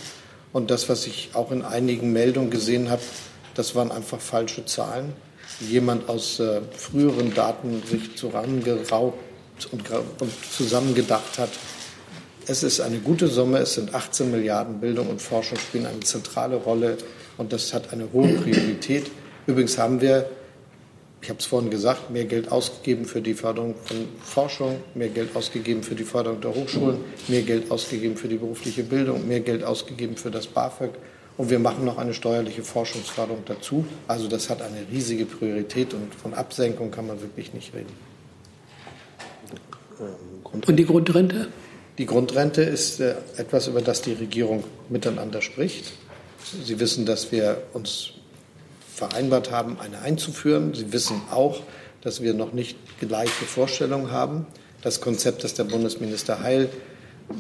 [0.52, 3.02] Und das, was ich auch in einigen Meldungen gesehen habe,
[3.56, 5.14] das waren einfach falsche Zahlen.
[5.60, 9.18] Jemand aus äh, früheren Daten sich zusammengeraubt
[9.72, 9.84] und,
[10.20, 11.50] und zusammengedacht hat.
[12.46, 13.60] Es ist eine gute Summe.
[13.60, 14.80] Es sind 18 Milliarden.
[14.80, 16.98] Bildung und Forschung spielen eine zentrale Rolle.
[17.38, 19.10] Und das hat eine hohe Priorität.
[19.48, 20.30] Übrigens haben wir
[21.24, 25.34] ich habe es vorhin gesagt, mehr Geld ausgegeben für die Förderung von Forschung, mehr Geld
[25.38, 26.98] ausgegeben für die Förderung der Hochschulen,
[27.30, 30.90] mehr Geld ausgegeben für die berufliche Bildung, mehr Geld ausgegeben für das BAföG.
[31.38, 33.86] Und wir machen noch eine steuerliche Forschungsförderung dazu.
[34.06, 37.94] Also das hat eine riesige Priorität und von Absenkung kann man wirklich nicht reden.
[40.52, 41.48] Und die Grundrente?
[41.98, 45.94] Die Grundrente ist äh, etwas, über das die Regierung miteinander spricht.
[46.66, 48.14] Sie wissen, dass wir uns
[48.94, 50.74] vereinbart haben, eine einzuführen.
[50.74, 51.62] Sie wissen auch,
[52.02, 54.46] dass wir noch nicht gleiche Vorstellungen haben.
[54.82, 56.70] Das Konzept, das der Bundesminister Heil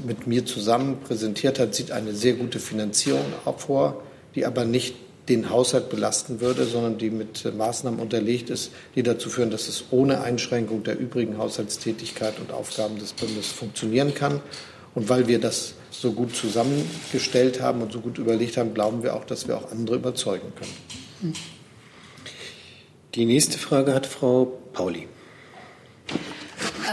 [0.06, 3.26] mit mir zusammen präsentiert hat, sieht eine sehr gute Finanzierung
[3.58, 4.04] vor,
[4.36, 4.96] die aber nicht
[5.30, 9.86] den Haushalt belasten würde, sondern die mit Maßnahmen unterlegt ist, die dazu führen, dass es
[9.92, 14.42] ohne Einschränkung der übrigen Haushaltstätigkeit und Aufgaben des Bundes funktionieren kann.
[14.96, 19.16] Und weil wir das so gut zusammengestellt haben und so gut überlegt haben, glauben wir
[19.16, 21.03] auch, dass wir auch andere überzeugen können.
[23.16, 25.08] Die nächste Frage hat Frau Pauli.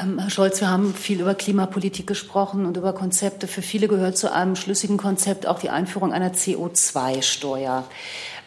[0.02, 3.46] Ähm, Herr Scholz, wir haben viel über Klimapolitik gesprochen und über Konzepte.
[3.46, 7.84] Für viele gehört zu einem schlüssigen Konzept auch die Einführung einer CO2-Steuer.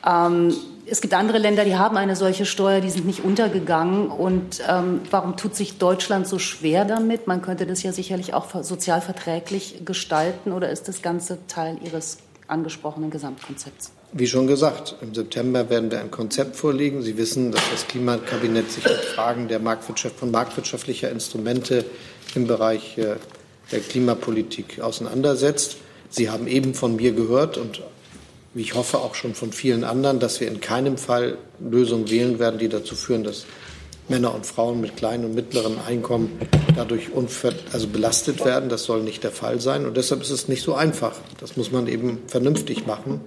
[0.06, 0.54] Ähm,
[0.86, 4.10] es gibt andere Länder, die haben eine solche Steuer, die sind nicht untergegangen.
[4.10, 7.28] Und ähm, warum tut sich Deutschland so schwer damit?
[7.28, 10.52] Man könnte das ja sicherlich auch sozial verträglich gestalten.
[10.52, 12.18] Oder ist das Ganze Teil Ihres
[12.48, 13.93] angesprochenen Gesamtkonzepts?
[14.16, 17.02] Wie schon gesagt, im September werden wir ein Konzept vorlegen.
[17.02, 21.84] Sie wissen, dass das Klimakabinett sich mit Fragen der Marktwirtschaft, von marktwirtschaftlicher Instrumente
[22.36, 23.16] im Bereich äh,
[23.72, 25.78] der Klimapolitik auseinandersetzt.
[26.12, 27.82] Sie haben eben von mir gehört und
[28.54, 32.38] wie ich hoffe auch schon von vielen anderen, dass wir in keinem Fall Lösungen wählen
[32.38, 33.48] werden, die dazu führen, dass
[34.10, 36.38] Männer und Frauen mit kleinen und mittleren Einkommen
[36.76, 37.10] dadurch
[37.72, 38.70] also belastet werden.
[38.70, 39.88] Das soll nicht der Fall sein.
[39.88, 41.16] Und deshalb ist es nicht so einfach.
[41.40, 43.22] Das muss man eben vernünftig machen.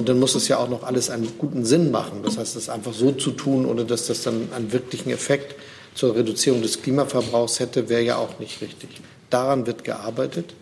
[0.00, 2.22] Und dann muss es ja auch noch alles einen guten Sinn machen.
[2.22, 5.56] Das heißt, das einfach so zu tun, ohne dass das dann einen wirklichen Effekt
[5.94, 8.88] zur Reduzierung des Klimaverbrauchs hätte, wäre ja auch nicht richtig.
[9.28, 10.54] Daran wird gearbeitet.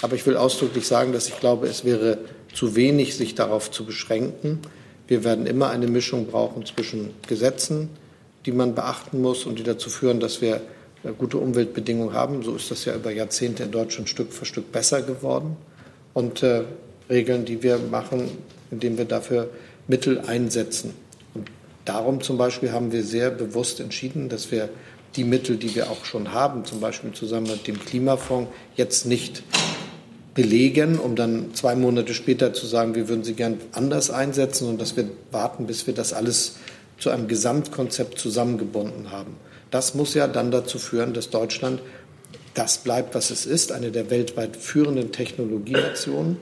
[0.00, 2.18] Aber ich will ausdrücklich sagen, dass ich glaube, es wäre
[2.54, 4.60] zu wenig, sich darauf zu beschränken.
[5.08, 7.88] Wir werden immer eine Mischung brauchen zwischen Gesetzen,
[8.46, 10.60] die man beachten muss und die dazu führen, dass wir
[11.18, 12.44] gute Umweltbedingungen haben.
[12.44, 15.56] So ist das ja über Jahrzehnte in Deutschland Stück für Stück besser geworden.
[16.12, 16.62] Und äh,
[17.08, 18.30] Regeln, die wir machen,
[18.70, 19.50] indem wir dafür
[19.88, 20.94] Mittel einsetzen.
[21.34, 21.50] Und
[21.84, 24.68] darum zum Beispiel haben wir sehr bewusst entschieden, dass wir
[25.16, 29.42] die Mittel, die wir auch schon haben, zum Beispiel zusammen mit dem Klimafonds, jetzt nicht
[30.34, 34.80] belegen, um dann zwei Monate später zu sagen, wir würden sie gern anders einsetzen und
[34.80, 36.56] dass wir warten, bis wir das alles
[36.98, 39.36] zu einem Gesamtkonzept zusammengebunden haben.
[39.70, 41.80] Das muss ja dann dazu führen, dass Deutschland
[42.54, 46.36] das bleibt, was es ist, eine der weltweit führenden Technologienationen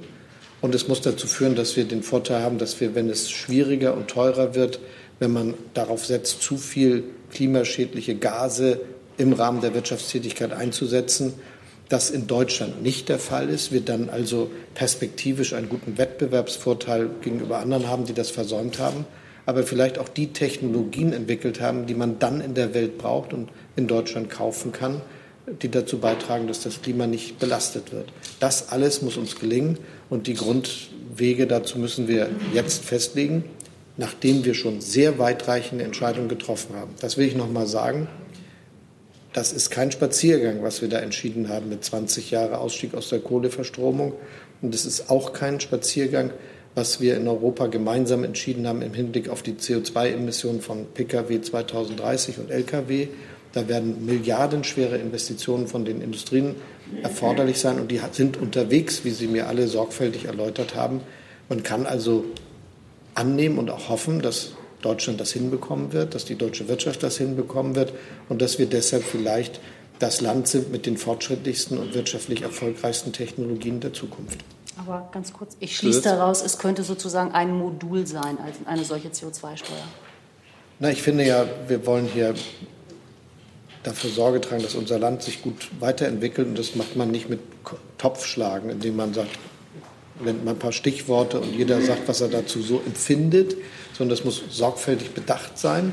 [0.63, 3.95] und es muss dazu führen, dass wir den Vorteil haben, dass wir, wenn es schwieriger
[3.95, 4.79] und teurer wird,
[5.19, 8.81] wenn man darauf setzt, zu viel klimaschädliche Gase
[9.19, 11.35] im Rahmen der Wirtschaftstätigkeit einzusetzen,
[11.89, 17.59] das in Deutschland nicht der Fall ist, wir dann also perspektivisch einen guten Wettbewerbsvorteil gegenüber
[17.59, 19.05] anderen haben, die das versäumt haben,
[19.45, 23.51] aber vielleicht auch die Technologien entwickelt haben, die man dann in der Welt braucht und
[23.77, 25.03] in Deutschland kaufen kann,
[25.61, 28.13] die dazu beitragen, dass das Klima nicht belastet wird.
[28.39, 29.79] Das alles muss uns gelingen
[30.13, 33.45] und die Grundwege dazu müssen wir jetzt festlegen,
[33.97, 36.91] nachdem wir schon sehr weitreichende Entscheidungen getroffen haben.
[37.01, 38.09] Das will ich noch mal sagen.
[39.33, 43.21] Das ist kein Spaziergang, was wir da entschieden haben mit 20 Jahren Ausstieg aus der
[43.21, 44.13] Kohleverstromung.
[44.61, 46.31] Und es ist auch kein Spaziergang,
[46.75, 52.39] was wir in Europa gemeinsam entschieden haben im Hinblick auf die CO2-Emissionen von Pkw 2030
[52.39, 53.09] und Lkw.
[53.55, 56.55] Da werden milliardenschwere Investitionen von den Industrien
[57.03, 61.01] erforderlich sein und die sind unterwegs, wie Sie mir alle sorgfältig erläutert haben.
[61.49, 62.25] Man kann also
[63.15, 67.77] annehmen und auch hoffen, dass Deutschland das hinbekommen wird, dass die deutsche Wirtschaft das hinbekommen
[67.77, 67.93] wird
[68.29, 69.61] und dass wir deshalb vielleicht
[69.99, 74.41] das Land sind mit den fortschrittlichsten und wirtschaftlich erfolgreichsten Technologien der Zukunft.
[74.77, 79.77] Aber ganz kurz, ich schließe daraus, es könnte sozusagen ein Modul sein, eine solche CO2-Steuer.
[80.81, 82.35] Na, ich finde ja, wir wollen hier
[83.83, 86.49] dafür Sorge tragen, dass unser Land sich gut weiterentwickelt.
[86.49, 87.41] Und das macht man nicht mit
[87.99, 89.31] Topfschlagen, indem man sagt,
[90.25, 93.57] nennt man ein paar Stichworte und jeder sagt, was er dazu so empfindet,
[93.93, 95.93] sondern das muss sorgfältig bedacht sein.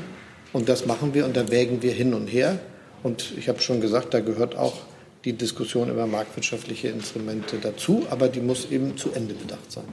[0.52, 2.58] Und das machen wir und da wägen wir hin und her.
[3.02, 4.78] Und ich habe schon gesagt, da gehört auch
[5.24, 9.84] die Diskussion über marktwirtschaftliche Instrumente dazu, aber die muss eben zu Ende bedacht sein.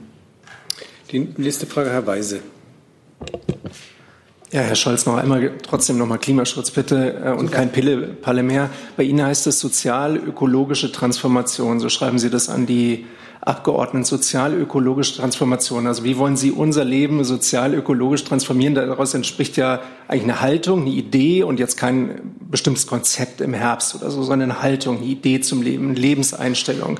[1.12, 2.40] Die nächste Frage, Herr Weise.
[4.50, 8.70] Ja, Herr Scholz, noch einmal trotzdem noch mal Klimaschutz bitte äh, und kein Pille-Palle mehr.
[8.96, 11.80] Bei Ihnen heißt es sozial-ökologische Transformation.
[11.80, 13.04] So schreiben Sie das an die
[13.42, 14.06] Abgeordneten.
[14.06, 15.86] Sozial-ökologische Transformation.
[15.86, 18.74] Also wie wollen Sie unser Leben sozial-ökologisch transformieren?
[18.74, 23.96] Daraus entspricht ja eigentlich eine Haltung, eine Idee und jetzt kein bestimmtes Konzept im Herbst
[23.96, 26.98] oder so, sondern eine Haltung, eine Idee zum Leben, eine Lebenseinstellung.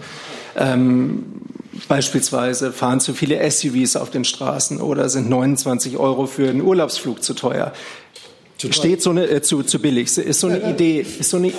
[0.54, 1.24] Ähm,
[1.86, 7.22] Beispielsweise fahren zu viele SUVs auf den Straßen oder sind 29 Euro für einen Urlaubsflug
[7.22, 7.72] zu teuer.
[8.56, 10.18] Zu Steht so eine äh, zu, zu billig.
[10.18, 11.52] Ist so eine Idee, ist so eine,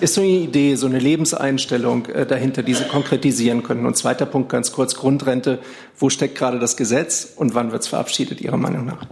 [0.00, 3.86] ist so eine Idee, so eine Lebenseinstellung äh, dahinter, die Sie konkretisieren können.
[3.86, 5.60] Und zweiter Punkt ganz kurz Grundrente.
[5.96, 9.06] Wo steckt gerade das Gesetz und wann wird es verabschiedet Ihrer Meinung nach?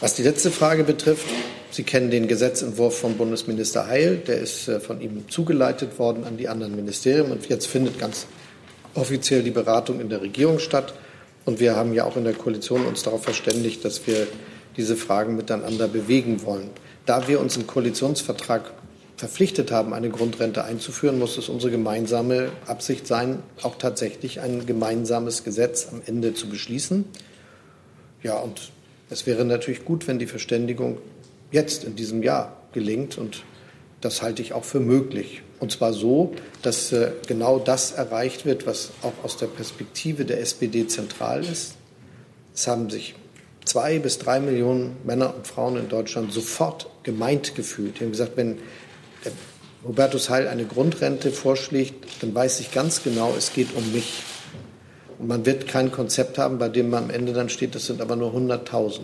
[0.00, 1.26] Was die letzte Frage betrifft,
[1.70, 6.36] Sie kennen den Gesetzentwurf von Bundesminister Heil, der ist äh, von ihm zugeleitet worden an
[6.36, 8.26] die anderen Ministerien und jetzt findet ganz
[8.94, 10.94] offiziell die Beratung in der Regierung statt.
[11.44, 14.26] Und wir haben ja auch in der Koalition uns darauf verständigt, dass wir
[14.76, 16.70] diese Fragen miteinander bewegen wollen.
[17.04, 18.72] Da wir uns im Koalitionsvertrag
[19.16, 25.44] verpflichtet haben, eine Grundrente einzuführen, muss es unsere gemeinsame Absicht sein, auch tatsächlich ein gemeinsames
[25.44, 27.04] Gesetz am Ende zu beschließen.
[28.22, 28.72] Ja, und
[29.08, 30.98] es wäre natürlich gut, wenn die Verständigung
[31.52, 33.18] jetzt in diesem Jahr gelingt.
[33.18, 33.44] Und
[34.00, 35.42] das halte ich auch für möglich.
[35.58, 36.32] Und zwar so,
[36.62, 41.74] dass äh, genau das erreicht wird, was auch aus der Perspektive der SPD zentral ist.
[42.54, 43.14] Es haben sich
[43.64, 47.98] zwei bis drei Millionen Männer und Frauen in Deutschland sofort gemeint gefühlt.
[47.98, 48.58] Die haben gesagt, wenn
[49.86, 54.22] Hubertus Heil eine Grundrente vorschlägt, dann weiß ich ganz genau, es geht um mich.
[55.18, 58.00] Und man wird kein Konzept haben, bei dem man am Ende dann steht, das sind
[58.00, 59.00] aber nur 100.000.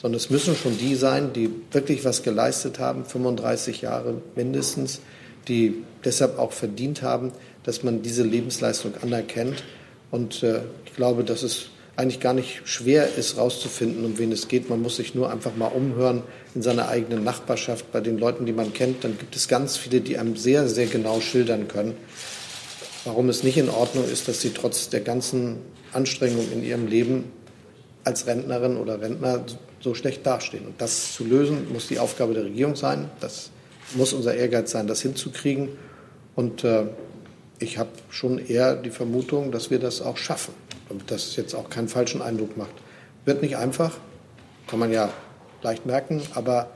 [0.00, 5.00] Sondern es müssen schon die sein, die wirklich was geleistet haben, 35 Jahre mindestens,
[5.46, 7.32] die deshalb auch verdient haben,
[7.64, 9.62] dass man diese Lebensleistung anerkennt.
[10.10, 14.48] Und äh, ich glaube, dass es eigentlich gar nicht schwer ist, herauszufinden, um wen es
[14.48, 14.70] geht.
[14.70, 16.22] Man muss sich nur einfach mal umhören
[16.54, 19.04] in seiner eigenen Nachbarschaft, bei den Leuten, die man kennt.
[19.04, 21.94] Dann gibt es ganz viele, die einem sehr, sehr genau schildern können,
[23.04, 25.58] warum es nicht in Ordnung ist, dass sie trotz der ganzen
[25.92, 27.24] Anstrengungen in ihrem Leben
[28.04, 29.44] als Rentnerin oder Rentner
[29.80, 30.66] so schlecht dastehen.
[30.66, 33.10] Und das zu lösen, muss die Aufgabe der Regierung sein.
[33.20, 33.50] Das
[33.94, 35.70] muss unser Ehrgeiz sein, das hinzukriegen.
[36.36, 36.84] Und äh,
[37.58, 40.54] ich habe schon eher die Vermutung, dass wir das auch schaffen,
[40.88, 42.74] damit das jetzt auch keinen falschen Eindruck macht.
[43.24, 43.98] Wird nicht einfach,
[44.66, 45.12] kann man ja
[45.62, 46.70] leicht merken, aber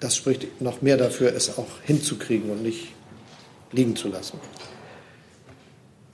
[0.00, 2.88] das spricht noch mehr dafür, es auch hinzukriegen und nicht
[3.72, 4.40] liegen zu lassen.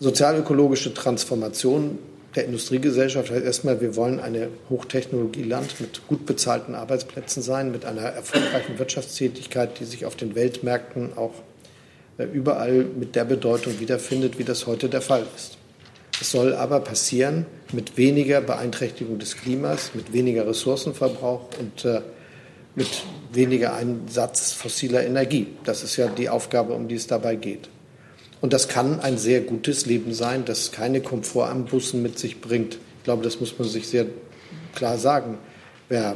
[0.00, 1.98] Sozialökologische Transformation
[2.36, 8.02] der Industriegesellschaft heißt erstmal, wir wollen eine Hochtechnologieland mit gut bezahlten Arbeitsplätzen sein, mit einer
[8.02, 11.32] erfolgreichen Wirtschaftstätigkeit, die sich auf den Weltmärkten auch
[12.18, 15.56] äh, überall mit der Bedeutung wiederfindet, wie das heute der Fall ist.
[16.20, 22.02] Es soll aber passieren mit weniger Beeinträchtigung des Klimas, mit weniger Ressourcenverbrauch und äh,
[22.74, 25.46] mit weniger Einsatz fossiler Energie.
[25.64, 27.70] Das ist ja die Aufgabe, um die es dabei geht.
[28.46, 32.74] Und das kann ein sehr gutes Leben sein, das keine Komfortambussen mit sich bringt.
[32.98, 34.06] Ich glaube, das muss man sich sehr
[34.72, 35.38] klar sagen.
[35.88, 36.14] Wer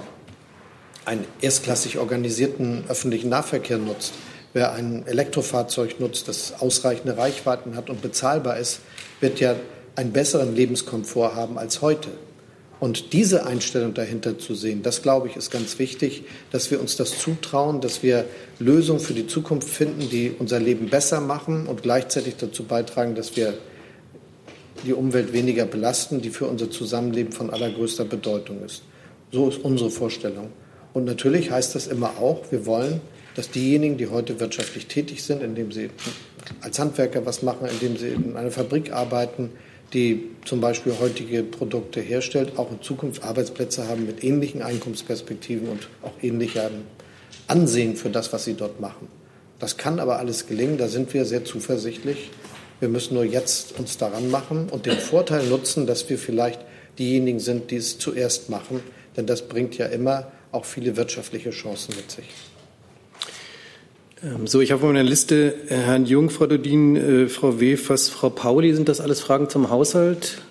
[1.04, 4.12] einen erstklassig organisierten öffentlichen Nahverkehr nutzt,
[4.52, 8.78] wer ein Elektrofahrzeug nutzt, das ausreichende Reichweiten hat und bezahlbar ist,
[9.18, 9.56] wird ja
[9.96, 12.10] einen besseren Lebenskomfort haben als heute.
[12.80, 16.96] Und diese Einstellung dahinter zu sehen, das glaube ich, ist ganz wichtig, dass wir uns
[16.96, 18.24] das zutrauen, dass wir
[18.58, 23.36] Lösungen für die Zukunft finden, die unser Leben besser machen und gleichzeitig dazu beitragen, dass
[23.36, 23.54] wir
[24.86, 28.82] die Umwelt weniger belasten, die für unser Zusammenleben von allergrößter Bedeutung ist.
[29.30, 30.48] So ist unsere Vorstellung.
[30.94, 33.02] Und natürlich heißt das immer auch, wir wollen,
[33.36, 35.90] dass diejenigen, die heute wirtschaftlich tätig sind, indem sie
[36.62, 39.50] als Handwerker was machen, indem sie in einer Fabrik arbeiten,
[39.92, 45.88] die zum Beispiel heutige Produkte herstellt, auch in Zukunft Arbeitsplätze haben mit ähnlichen Einkommensperspektiven und
[46.02, 46.84] auch ähnlichem
[47.48, 49.08] Ansehen für das, was sie dort machen.
[49.58, 52.30] Das kann aber alles gelingen, da sind wir sehr zuversichtlich.
[52.78, 56.60] Wir müssen nur jetzt uns daran machen und den Vorteil nutzen, dass wir vielleicht
[56.98, 58.80] diejenigen sind, die es zuerst machen,
[59.16, 62.24] denn das bringt ja immer auch viele wirtschaftliche Chancen mit sich.
[64.22, 68.10] Ähm, so, ich habe auf meiner Liste äh, Herrn Jung, Frau Dodin, äh, Frau Wefers,
[68.10, 68.74] Frau Pauli.
[68.74, 70.42] Sind das alles Fragen zum Haushalt?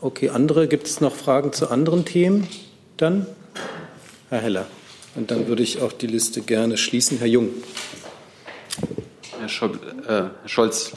[0.00, 0.68] Okay, andere.
[0.68, 2.48] Gibt es noch Fragen zu anderen Themen?
[2.96, 3.26] Dann
[4.30, 4.66] Herr Heller.
[5.16, 7.18] Und dann würde ich auch die Liste gerne schließen.
[7.18, 7.50] Herr Jung.
[9.38, 10.92] Herr, Scholz, äh, Herr Scholz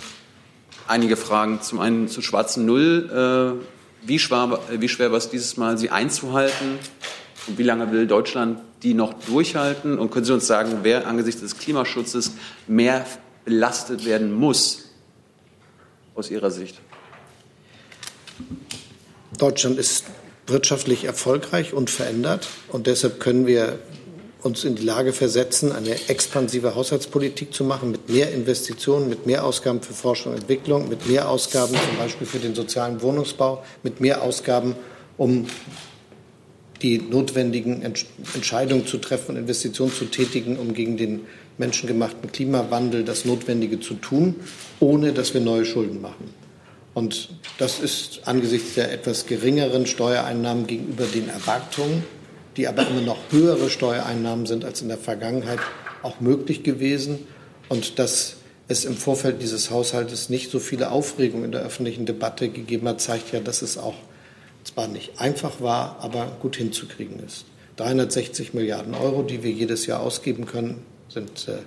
[0.88, 1.62] einige Fragen.
[1.62, 3.58] Zum einen zur schwarzen Null.
[3.62, 6.80] Äh, wie, schwer, wie schwer war es dieses Mal, sie einzuhalten?
[7.47, 9.97] Und wie lange will Deutschland die noch durchhalten?
[9.97, 12.32] Und können Sie uns sagen, wer angesichts des Klimaschutzes
[12.67, 13.05] mehr
[13.45, 14.89] belastet werden muss
[16.15, 16.80] aus Ihrer Sicht?
[19.38, 20.05] Deutschland ist
[20.47, 22.47] wirtschaftlich erfolgreich und verändert.
[22.69, 23.80] Und deshalb können wir
[24.43, 29.43] uns in die Lage versetzen, eine expansive Haushaltspolitik zu machen mit mehr Investitionen, mit mehr
[29.43, 33.99] Ausgaben für Forschung und Entwicklung, mit mehr Ausgaben zum Beispiel für den sozialen Wohnungsbau, mit
[33.99, 34.75] mehr Ausgaben,
[35.17, 35.47] um
[36.82, 41.21] die notwendigen Entscheidungen zu treffen und Investitionen zu tätigen, um gegen den
[41.57, 44.36] menschengemachten Klimawandel das Notwendige zu tun,
[44.80, 46.30] ohne dass wir neue Schulden machen.
[46.93, 52.03] Und das ist angesichts der etwas geringeren Steuereinnahmen gegenüber den Erwartungen,
[52.57, 55.59] die aber immer noch höhere Steuereinnahmen sind als in der Vergangenheit,
[56.01, 57.19] auch möglich gewesen.
[57.69, 62.49] Und dass es im Vorfeld dieses Haushaltes nicht so viele Aufregung in der öffentlichen Debatte
[62.49, 63.95] gegeben hat, zeigt ja, dass es auch
[64.68, 67.45] zwar nicht einfach war, aber gut hinzukriegen ist.
[67.78, 71.59] 360 Milliarden Euro, die wir jedes Jahr ausgeben können, sind äh,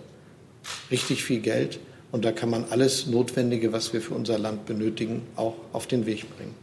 [0.90, 1.78] richtig viel Geld.
[2.12, 6.06] Und da kann man alles Notwendige, was wir für unser Land benötigen, auch auf den
[6.06, 6.54] Weg bringen.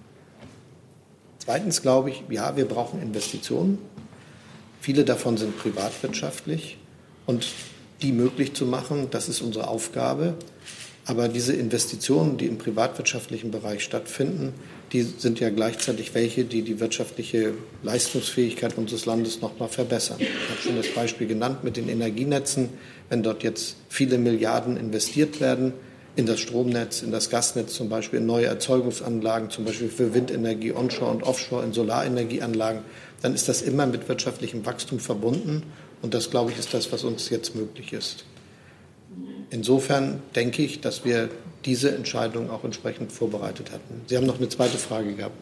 [1.40, 3.78] Zweitens glaube ich, ja, wir brauchen Investitionen.
[4.82, 6.78] Viele davon sind privatwirtschaftlich.
[7.26, 7.48] Und
[8.02, 10.36] die möglich zu machen, das ist unsere Aufgabe.
[11.06, 14.54] Aber diese Investitionen, die im privatwirtschaftlichen Bereich stattfinden,
[14.94, 20.18] die sind ja gleichzeitig welche, die die wirtschaftliche Leistungsfähigkeit unseres Landes noch mal verbessern.
[20.20, 22.70] Ich habe schon das Beispiel genannt mit den Energienetzen.
[23.10, 25.74] Wenn dort jetzt viele Milliarden investiert werden
[26.16, 30.72] in das Stromnetz, in das Gasnetz zum Beispiel, in neue Erzeugungsanlagen, zum Beispiel für Windenergie,
[30.72, 32.82] Onshore und Offshore, in Solarenergieanlagen,
[33.22, 35.64] dann ist das immer mit wirtschaftlichem Wachstum verbunden.
[36.02, 38.24] Und das, glaube ich, ist das, was uns jetzt möglich ist.
[39.50, 41.30] Insofern denke ich, dass wir
[41.68, 44.02] diese Entscheidung auch entsprechend vorbereitet hatten.
[44.08, 45.36] Sie haben noch eine zweite Frage gehabt.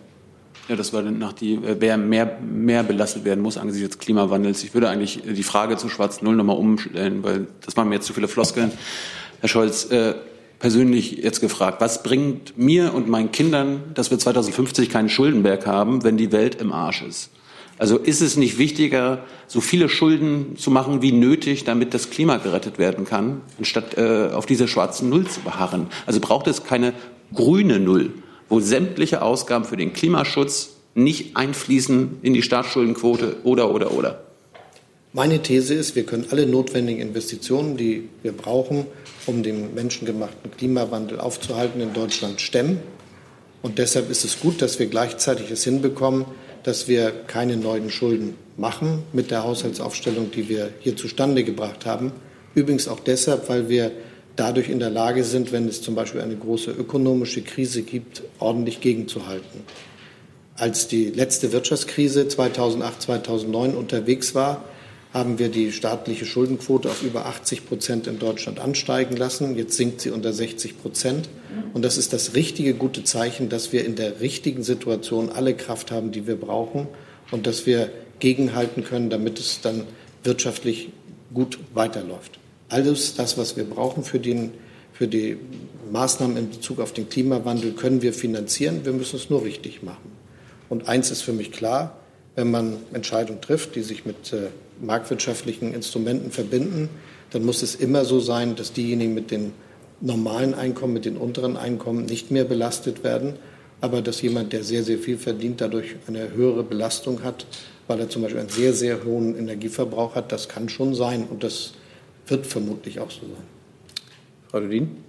[0.67, 4.63] Ja, das war nach die, äh, wer mehr, mehr belastet werden muss angesichts des Klimawandels.
[4.63, 8.07] Ich würde eigentlich die Frage zu Schwarz Null nochmal umstellen, weil das waren mir jetzt
[8.07, 8.71] zu viele Floskeln.
[9.41, 10.15] Herr Scholz, äh,
[10.57, 16.03] persönlich jetzt gefragt, was bringt mir und meinen Kindern, dass wir 2050 keinen Schuldenberg haben,
[16.03, 17.30] wenn die Welt im Arsch ist?
[17.78, 22.38] Also ist es nicht wichtiger, so viele Schulden zu machen wie nötig, damit das Klima
[22.38, 25.88] gerettet werden kann, anstatt äh, auf diese schwarzen Null zu beharren?
[26.05, 26.93] Also braucht es keine
[27.34, 28.13] grüne Null,
[28.47, 34.21] wo sämtliche Ausgaben für den Klimaschutz nicht einfließen in die Staatsschuldenquote oder oder oder?
[35.11, 38.86] Meine These ist, wir können alle notwendigen Investitionen, die wir brauchen,
[39.26, 42.80] um den menschengemachten Klimawandel aufzuhalten, in Deutschland stemmen.
[43.61, 46.26] Und deshalb ist es gut, dass wir gleichzeitig es hinbekommen,
[46.66, 52.11] dass wir keine neuen Schulden machen mit der Haushaltsaufstellung, die wir hier zustande gebracht haben.
[52.55, 53.91] Übrigens auch deshalb, weil wir
[54.36, 58.82] dadurch in der Lage sind, wenn es zum Beispiel eine große ökonomische Krise gibt, ordentlich
[58.82, 59.61] gegenzuhalten.
[60.55, 64.63] Als die letzte Wirtschaftskrise 2008, 2009 unterwegs war,
[65.16, 69.55] haben wir die staatliche Schuldenquote auf über 80 Prozent in Deutschland ansteigen lassen.
[69.55, 71.30] Jetzt sinkt sie unter 60 Prozent.
[71.74, 75.89] Und das ist das richtige, gute Zeichen, dass wir in der richtigen Situation alle Kraft
[75.89, 76.89] haben, die wir brauchen
[77.32, 79.84] und dass wir gegenhalten können, damit es dann
[80.26, 80.89] wirtschaftlich
[81.34, 82.38] gut weiterläuft.
[82.68, 84.51] Alles das, was wir brauchen für, den,
[84.91, 85.38] für die
[85.93, 88.82] Maßnahmen in Bezug auf den Klimawandel, können wir finanzieren.
[88.84, 90.11] Wir müssen es nur richtig machen.
[90.68, 91.95] Und eins ist für mich klar,
[92.36, 94.47] wenn man Entscheidungen trifft, die sich mit äh,
[94.82, 96.89] marktwirtschaftlichen Instrumenten verbinden,
[97.32, 99.53] dann muss es immer so sein, dass diejenigen mit den
[100.01, 103.36] normalen Einkommen, mit den unteren Einkommen nicht mehr belastet werden
[103.82, 107.45] aber dass jemand, der sehr, sehr viel verdient, dadurch eine höhere Belastung hat,
[107.88, 111.43] weil er zum Beispiel einen sehr, sehr hohen Energieverbrauch hat, das kann schon sein und
[111.43, 111.73] das
[112.28, 113.43] wird vermutlich auch so sein.
[114.49, 115.03] Frau Dudin?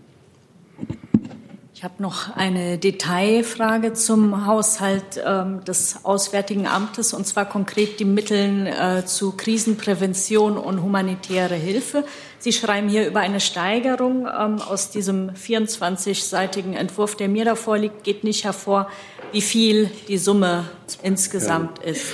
[1.77, 8.07] Ich habe noch eine Detailfrage zum Haushalt ähm, des Auswärtigen Amtes, und zwar konkret die
[8.07, 12.05] Mittel äh, zu Krisenprävention und humanitäre Hilfe.
[12.39, 14.27] Sie schreiben hier über eine Steigerung.
[14.27, 18.91] Ähm, aus diesem 24-seitigen Entwurf, der mir da vorliegt, geht nicht hervor,
[19.33, 20.65] wie viel die Summe
[21.03, 21.91] insgesamt ja.
[21.91, 22.07] ist.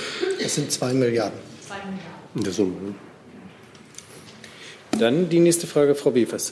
[0.43, 1.39] Es sind zwei Milliarden.
[1.65, 2.35] Zwei Milliarden.
[2.35, 2.95] In der Summe.
[4.99, 6.51] Dann die nächste Frage, Frau Bevers.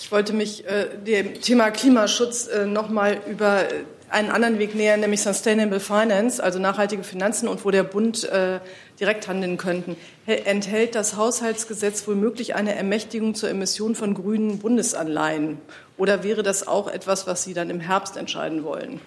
[0.00, 3.64] Ich wollte mich äh, dem Thema Klimaschutz äh, noch mal über
[4.08, 8.60] einen anderen Weg nähern, nämlich Sustainable Finance, also nachhaltige Finanzen und wo der Bund äh,
[9.00, 9.96] direkt handeln könnten.
[10.26, 15.58] Enthält das Haushaltsgesetz womöglich eine Ermächtigung zur Emission von grünen Bundesanleihen?
[15.96, 19.00] Oder wäre das auch etwas, was Sie dann im Herbst entscheiden wollen?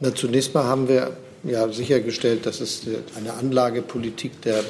[0.00, 2.82] Na, zunächst mal haben wir ja sichergestellt, dass es
[3.16, 4.62] eine Anlagepolitik der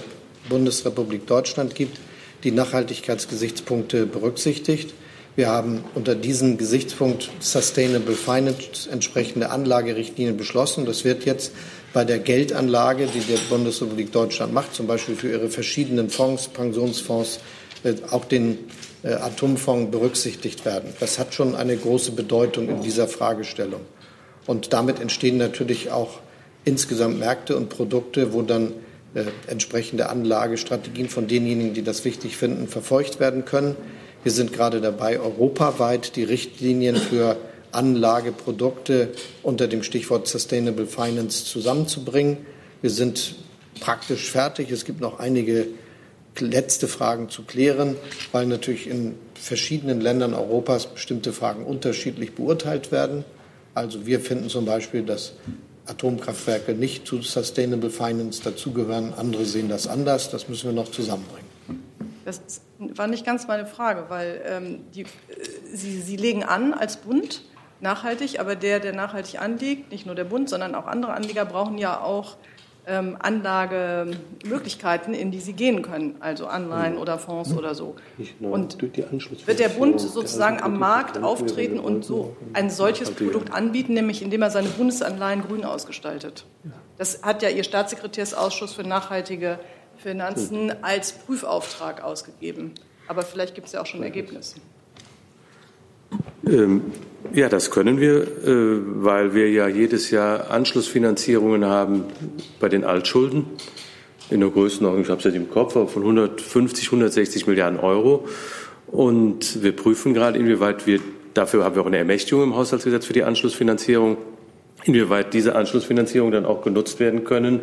[0.49, 1.99] Bundesrepublik Deutschland gibt,
[2.45, 4.95] die Nachhaltigkeitsgesichtspunkte berücksichtigt.
[5.35, 10.85] Wir haben unter diesem Gesichtspunkt Sustainable Finance entsprechende Anlagerichtlinien beschlossen.
[10.85, 11.53] Das wird jetzt
[11.95, 17.41] bei der Geldanlage, die die Bundesrepublik Deutschland macht, zum Beispiel für ihre verschiedenen Fonds, Pensionsfonds,
[17.83, 18.59] äh, auch den
[19.05, 20.93] äh, Atomfonds berücksichtigt werden.
[21.01, 23.81] Das hat schon eine große Bedeutung in dieser Fragestellung.
[24.47, 26.21] Und damit entstehen natürlich auch
[26.67, 28.75] insgesamt Märkte und Produkte, wo dann
[29.15, 33.77] äh, entsprechende Anlagestrategien von denjenigen, die das wichtig finden, verfolgt werden können.
[34.23, 37.37] Wir sind gerade dabei, europaweit die Richtlinien für
[37.73, 39.09] Anlageprodukte
[39.43, 42.39] unter dem Stichwort Sustainable Finance zusammenzubringen.
[42.83, 43.35] Wir sind
[43.81, 44.71] praktisch fertig.
[44.71, 45.67] Es gibt noch einige
[46.39, 47.97] letzte Fragen zu klären,
[48.31, 53.25] weil natürlich in verschiedenen Ländern Europas bestimmte Fragen unterschiedlich beurteilt werden.
[53.75, 55.33] Also wir finden zum Beispiel, dass
[55.87, 59.15] Atomkraftwerke nicht zu Sustainable Finance dazugehören.
[59.15, 60.31] Andere sehen das anders.
[60.31, 61.52] Das müssen wir noch zusammenbringen.
[62.25, 65.07] Das war nicht ganz meine Frage, weil ähm, die, äh,
[65.73, 67.43] Sie, Sie legen an als Bund
[67.81, 71.79] nachhaltig, aber der, der nachhaltig anlegt, nicht nur der Bund, sondern auch andere Anleger brauchen
[71.79, 72.37] ja auch
[72.87, 77.95] ähm, Anlagemöglichkeiten, in die sie gehen können, also Anleihen oder Fonds oder so.
[78.41, 84.23] Und wird der Bund sozusagen am Markt auftreten und so ein solches Produkt anbieten, nämlich
[84.23, 86.45] indem er seine Bundesanleihen grün ausgestaltet?
[86.99, 89.59] Das hat ja Ihr Staatssekretärsausschuss für nachhaltige
[90.03, 92.73] Finanzen als Prüfauftrag ausgegeben.
[93.09, 94.57] Aber vielleicht gibt es ja auch schon Ergebnisse.
[96.47, 96.83] Ähm,
[97.33, 102.05] ja, das können wir, äh, weil wir ja jedes Jahr Anschlussfinanzierungen haben
[102.61, 103.47] bei den Altschulden
[104.31, 108.27] in der Größenordnung, ich habe es jetzt im Kopf, von 150, 160 Milliarden Euro.
[108.87, 111.01] Und wir prüfen gerade, inwieweit wir,
[111.35, 114.17] dafür haben wir auch eine Ermächtigung im Haushaltsgesetz für die Anschlussfinanzierung,
[114.85, 117.61] inwieweit diese Anschlussfinanzierung dann auch genutzt werden können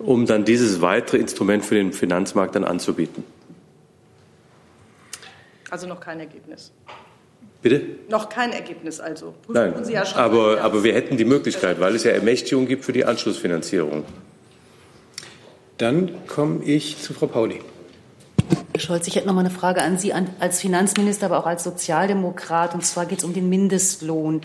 [0.00, 3.24] um dann dieses weitere Instrument für den Finanzmarkt dann anzubieten.
[5.70, 6.72] Also noch kein Ergebnis.
[7.62, 7.82] Bitte?
[8.08, 9.34] Noch kein Ergebnis also.
[9.42, 12.66] Prüfen Nein, Sie ja schon aber, aber wir hätten die Möglichkeit, weil es ja Ermächtigung
[12.66, 14.04] gibt für die Anschlussfinanzierung.
[15.76, 17.60] Dann komme ich zu Frau Pauli.
[18.72, 21.62] Herr Scholz, ich hätte noch mal eine Frage an Sie als Finanzminister, aber auch als
[21.64, 22.74] Sozialdemokrat.
[22.74, 24.40] Und zwar geht es um den Mindestlohn.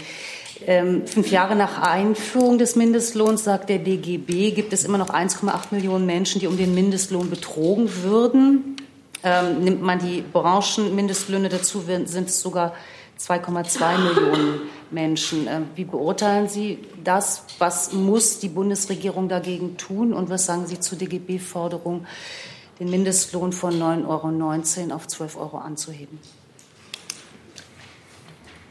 [0.65, 5.67] Ähm, fünf Jahre nach Einführung des Mindestlohns, sagt der DGB, gibt es immer noch 1,8
[5.71, 8.77] Millionen Menschen, die um den Mindestlohn betrogen würden.
[9.23, 12.73] Ähm, nimmt man die Branchenmindestlöhne dazu, sind es sogar
[13.19, 15.47] 2,2 Millionen Menschen.
[15.47, 17.43] Ähm, wie beurteilen Sie das?
[17.59, 20.13] Was muss die Bundesregierung dagegen tun?
[20.13, 22.05] Und was sagen Sie zur DGB-Forderung,
[22.79, 26.19] den Mindestlohn von 9,19 Euro auf 12 Euro anzuheben?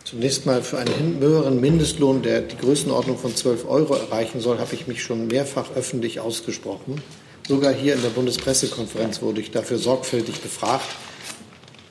[0.05, 4.75] Zunächst mal für einen höheren Mindestlohn, der die Größenordnung von 12 Euro erreichen soll, habe
[4.75, 7.01] ich mich schon mehrfach öffentlich ausgesprochen.
[7.49, 10.85] Sogar hier in der Bundespressekonferenz wurde ich dafür sorgfältig befragt,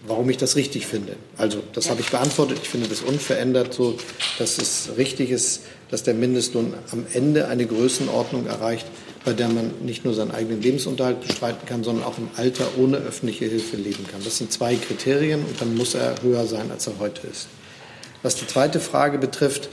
[0.05, 1.16] warum ich das richtig finde.
[1.38, 2.59] Also das habe ich beantwortet.
[2.61, 3.97] Ich finde das unverändert so,
[4.38, 8.86] dass es richtig ist, dass der Mindestlohn am Ende eine Größenordnung erreicht,
[9.26, 12.97] bei der man nicht nur seinen eigenen Lebensunterhalt bestreiten kann, sondern auch im Alter ohne
[12.97, 14.24] öffentliche Hilfe leben kann.
[14.24, 17.47] Das sind zwei Kriterien und dann muss er höher sein, als er heute ist.
[18.24, 19.70] Was die zweite Frage betrifft,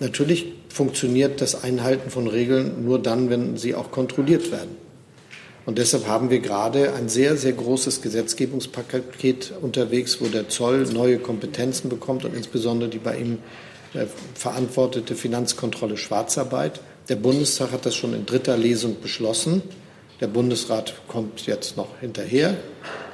[0.00, 4.76] natürlich funktioniert das Einhalten von Regeln nur dann, wenn sie auch kontrolliert werden.
[5.64, 11.18] Und deshalb haben wir gerade ein sehr, sehr großes Gesetzgebungspaket unterwegs, wo der Zoll neue
[11.18, 13.38] Kompetenzen bekommt und insbesondere die bei ihm
[13.94, 16.80] äh, verantwortete Finanzkontrolle Schwarzarbeit.
[17.08, 19.62] Der Bundestag hat das schon in dritter Lesung beschlossen.
[20.20, 22.56] Der Bundesrat kommt jetzt noch hinterher.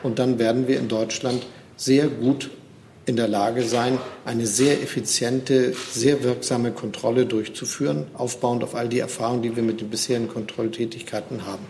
[0.03, 1.47] Und dann werden wir in Deutschland
[1.77, 2.51] sehr gut
[3.11, 9.01] in der Lage sein, eine sehr effiziente, sehr wirksame Kontrolle durchzuführen, aufbauend auf all die
[9.01, 11.67] Erfahrungen, die wir mit den bisherigen Kontrolltätigkeiten haben.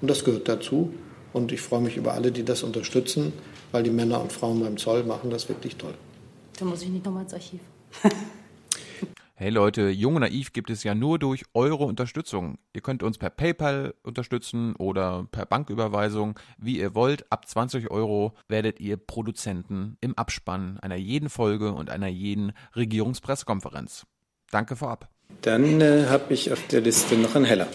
[0.00, 0.94] Und das gehört dazu.
[1.32, 3.32] Und ich freue mich über alle, die das unterstützen,
[3.72, 5.94] weil die Männer und Frauen beim Zoll machen das wirklich toll.
[6.56, 7.60] Da muss ich nicht nochmal ins Archiv.
[9.36, 12.56] Hey Leute, Jung und Naiv gibt es ja nur durch eure Unterstützung.
[12.72, 17.32] Ihr könnt uns per PayPal unterstützen oder per Banküberweisung, wie ihr wollt.
[17.32, 24.06] Ab 20 Euro werdet ihr Produzenten im Abspann einer jeden Folge und einer jeden Regierungspressekonferenz.
[24.52, 25.08] Danke vorab.
[25.42, 27.66] Dann äh, habe ich auf der Liste noch einen Heller.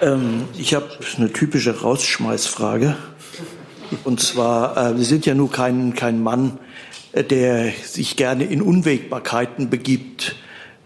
[0.00, 2.96] Ähm, ich habe eine typische Rausschmeißfrage.
[4.04, 6.60] Und zwar, äh, Sie sind ja nur kein, kein Mann,
[7.22, 10.36] der sich gerne in Unwägbarkeiten begibt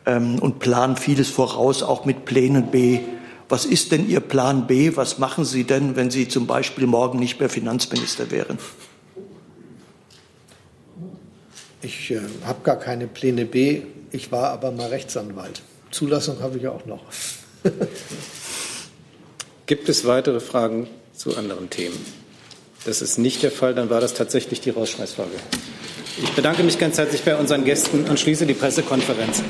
[0.06, 3.00] ähm, und plant vieles voraus, auch mit Plänen B.
[3.48, 4.96] Was ist denn Ihr Plan B?
[4.96, 8.58] Was machen Sie denn, wenn Sie zum Beispiel morgen nicht mehr Finanzminister wären?
[11.82, 13.82] Ich äh, habe gar keine Pläne B.
[14.10, 15.62] Ich war aber mal Rechtsanwalt.
[15.90, 17.02] Zulassung habe ich auch noch.
[19.66, 21.98] Gibt es weitere Fragen zu anderen Themen?
[22.84, 23.74] Das ist nicht der Fall.
[23.74, 25.30] Dann war das tatsächlich die Rausschmeißfrage.
[26.18, 29.42] Ich bedanke mich ganz herzlich bei unseren Gästen und schließe die Pressekonferenz.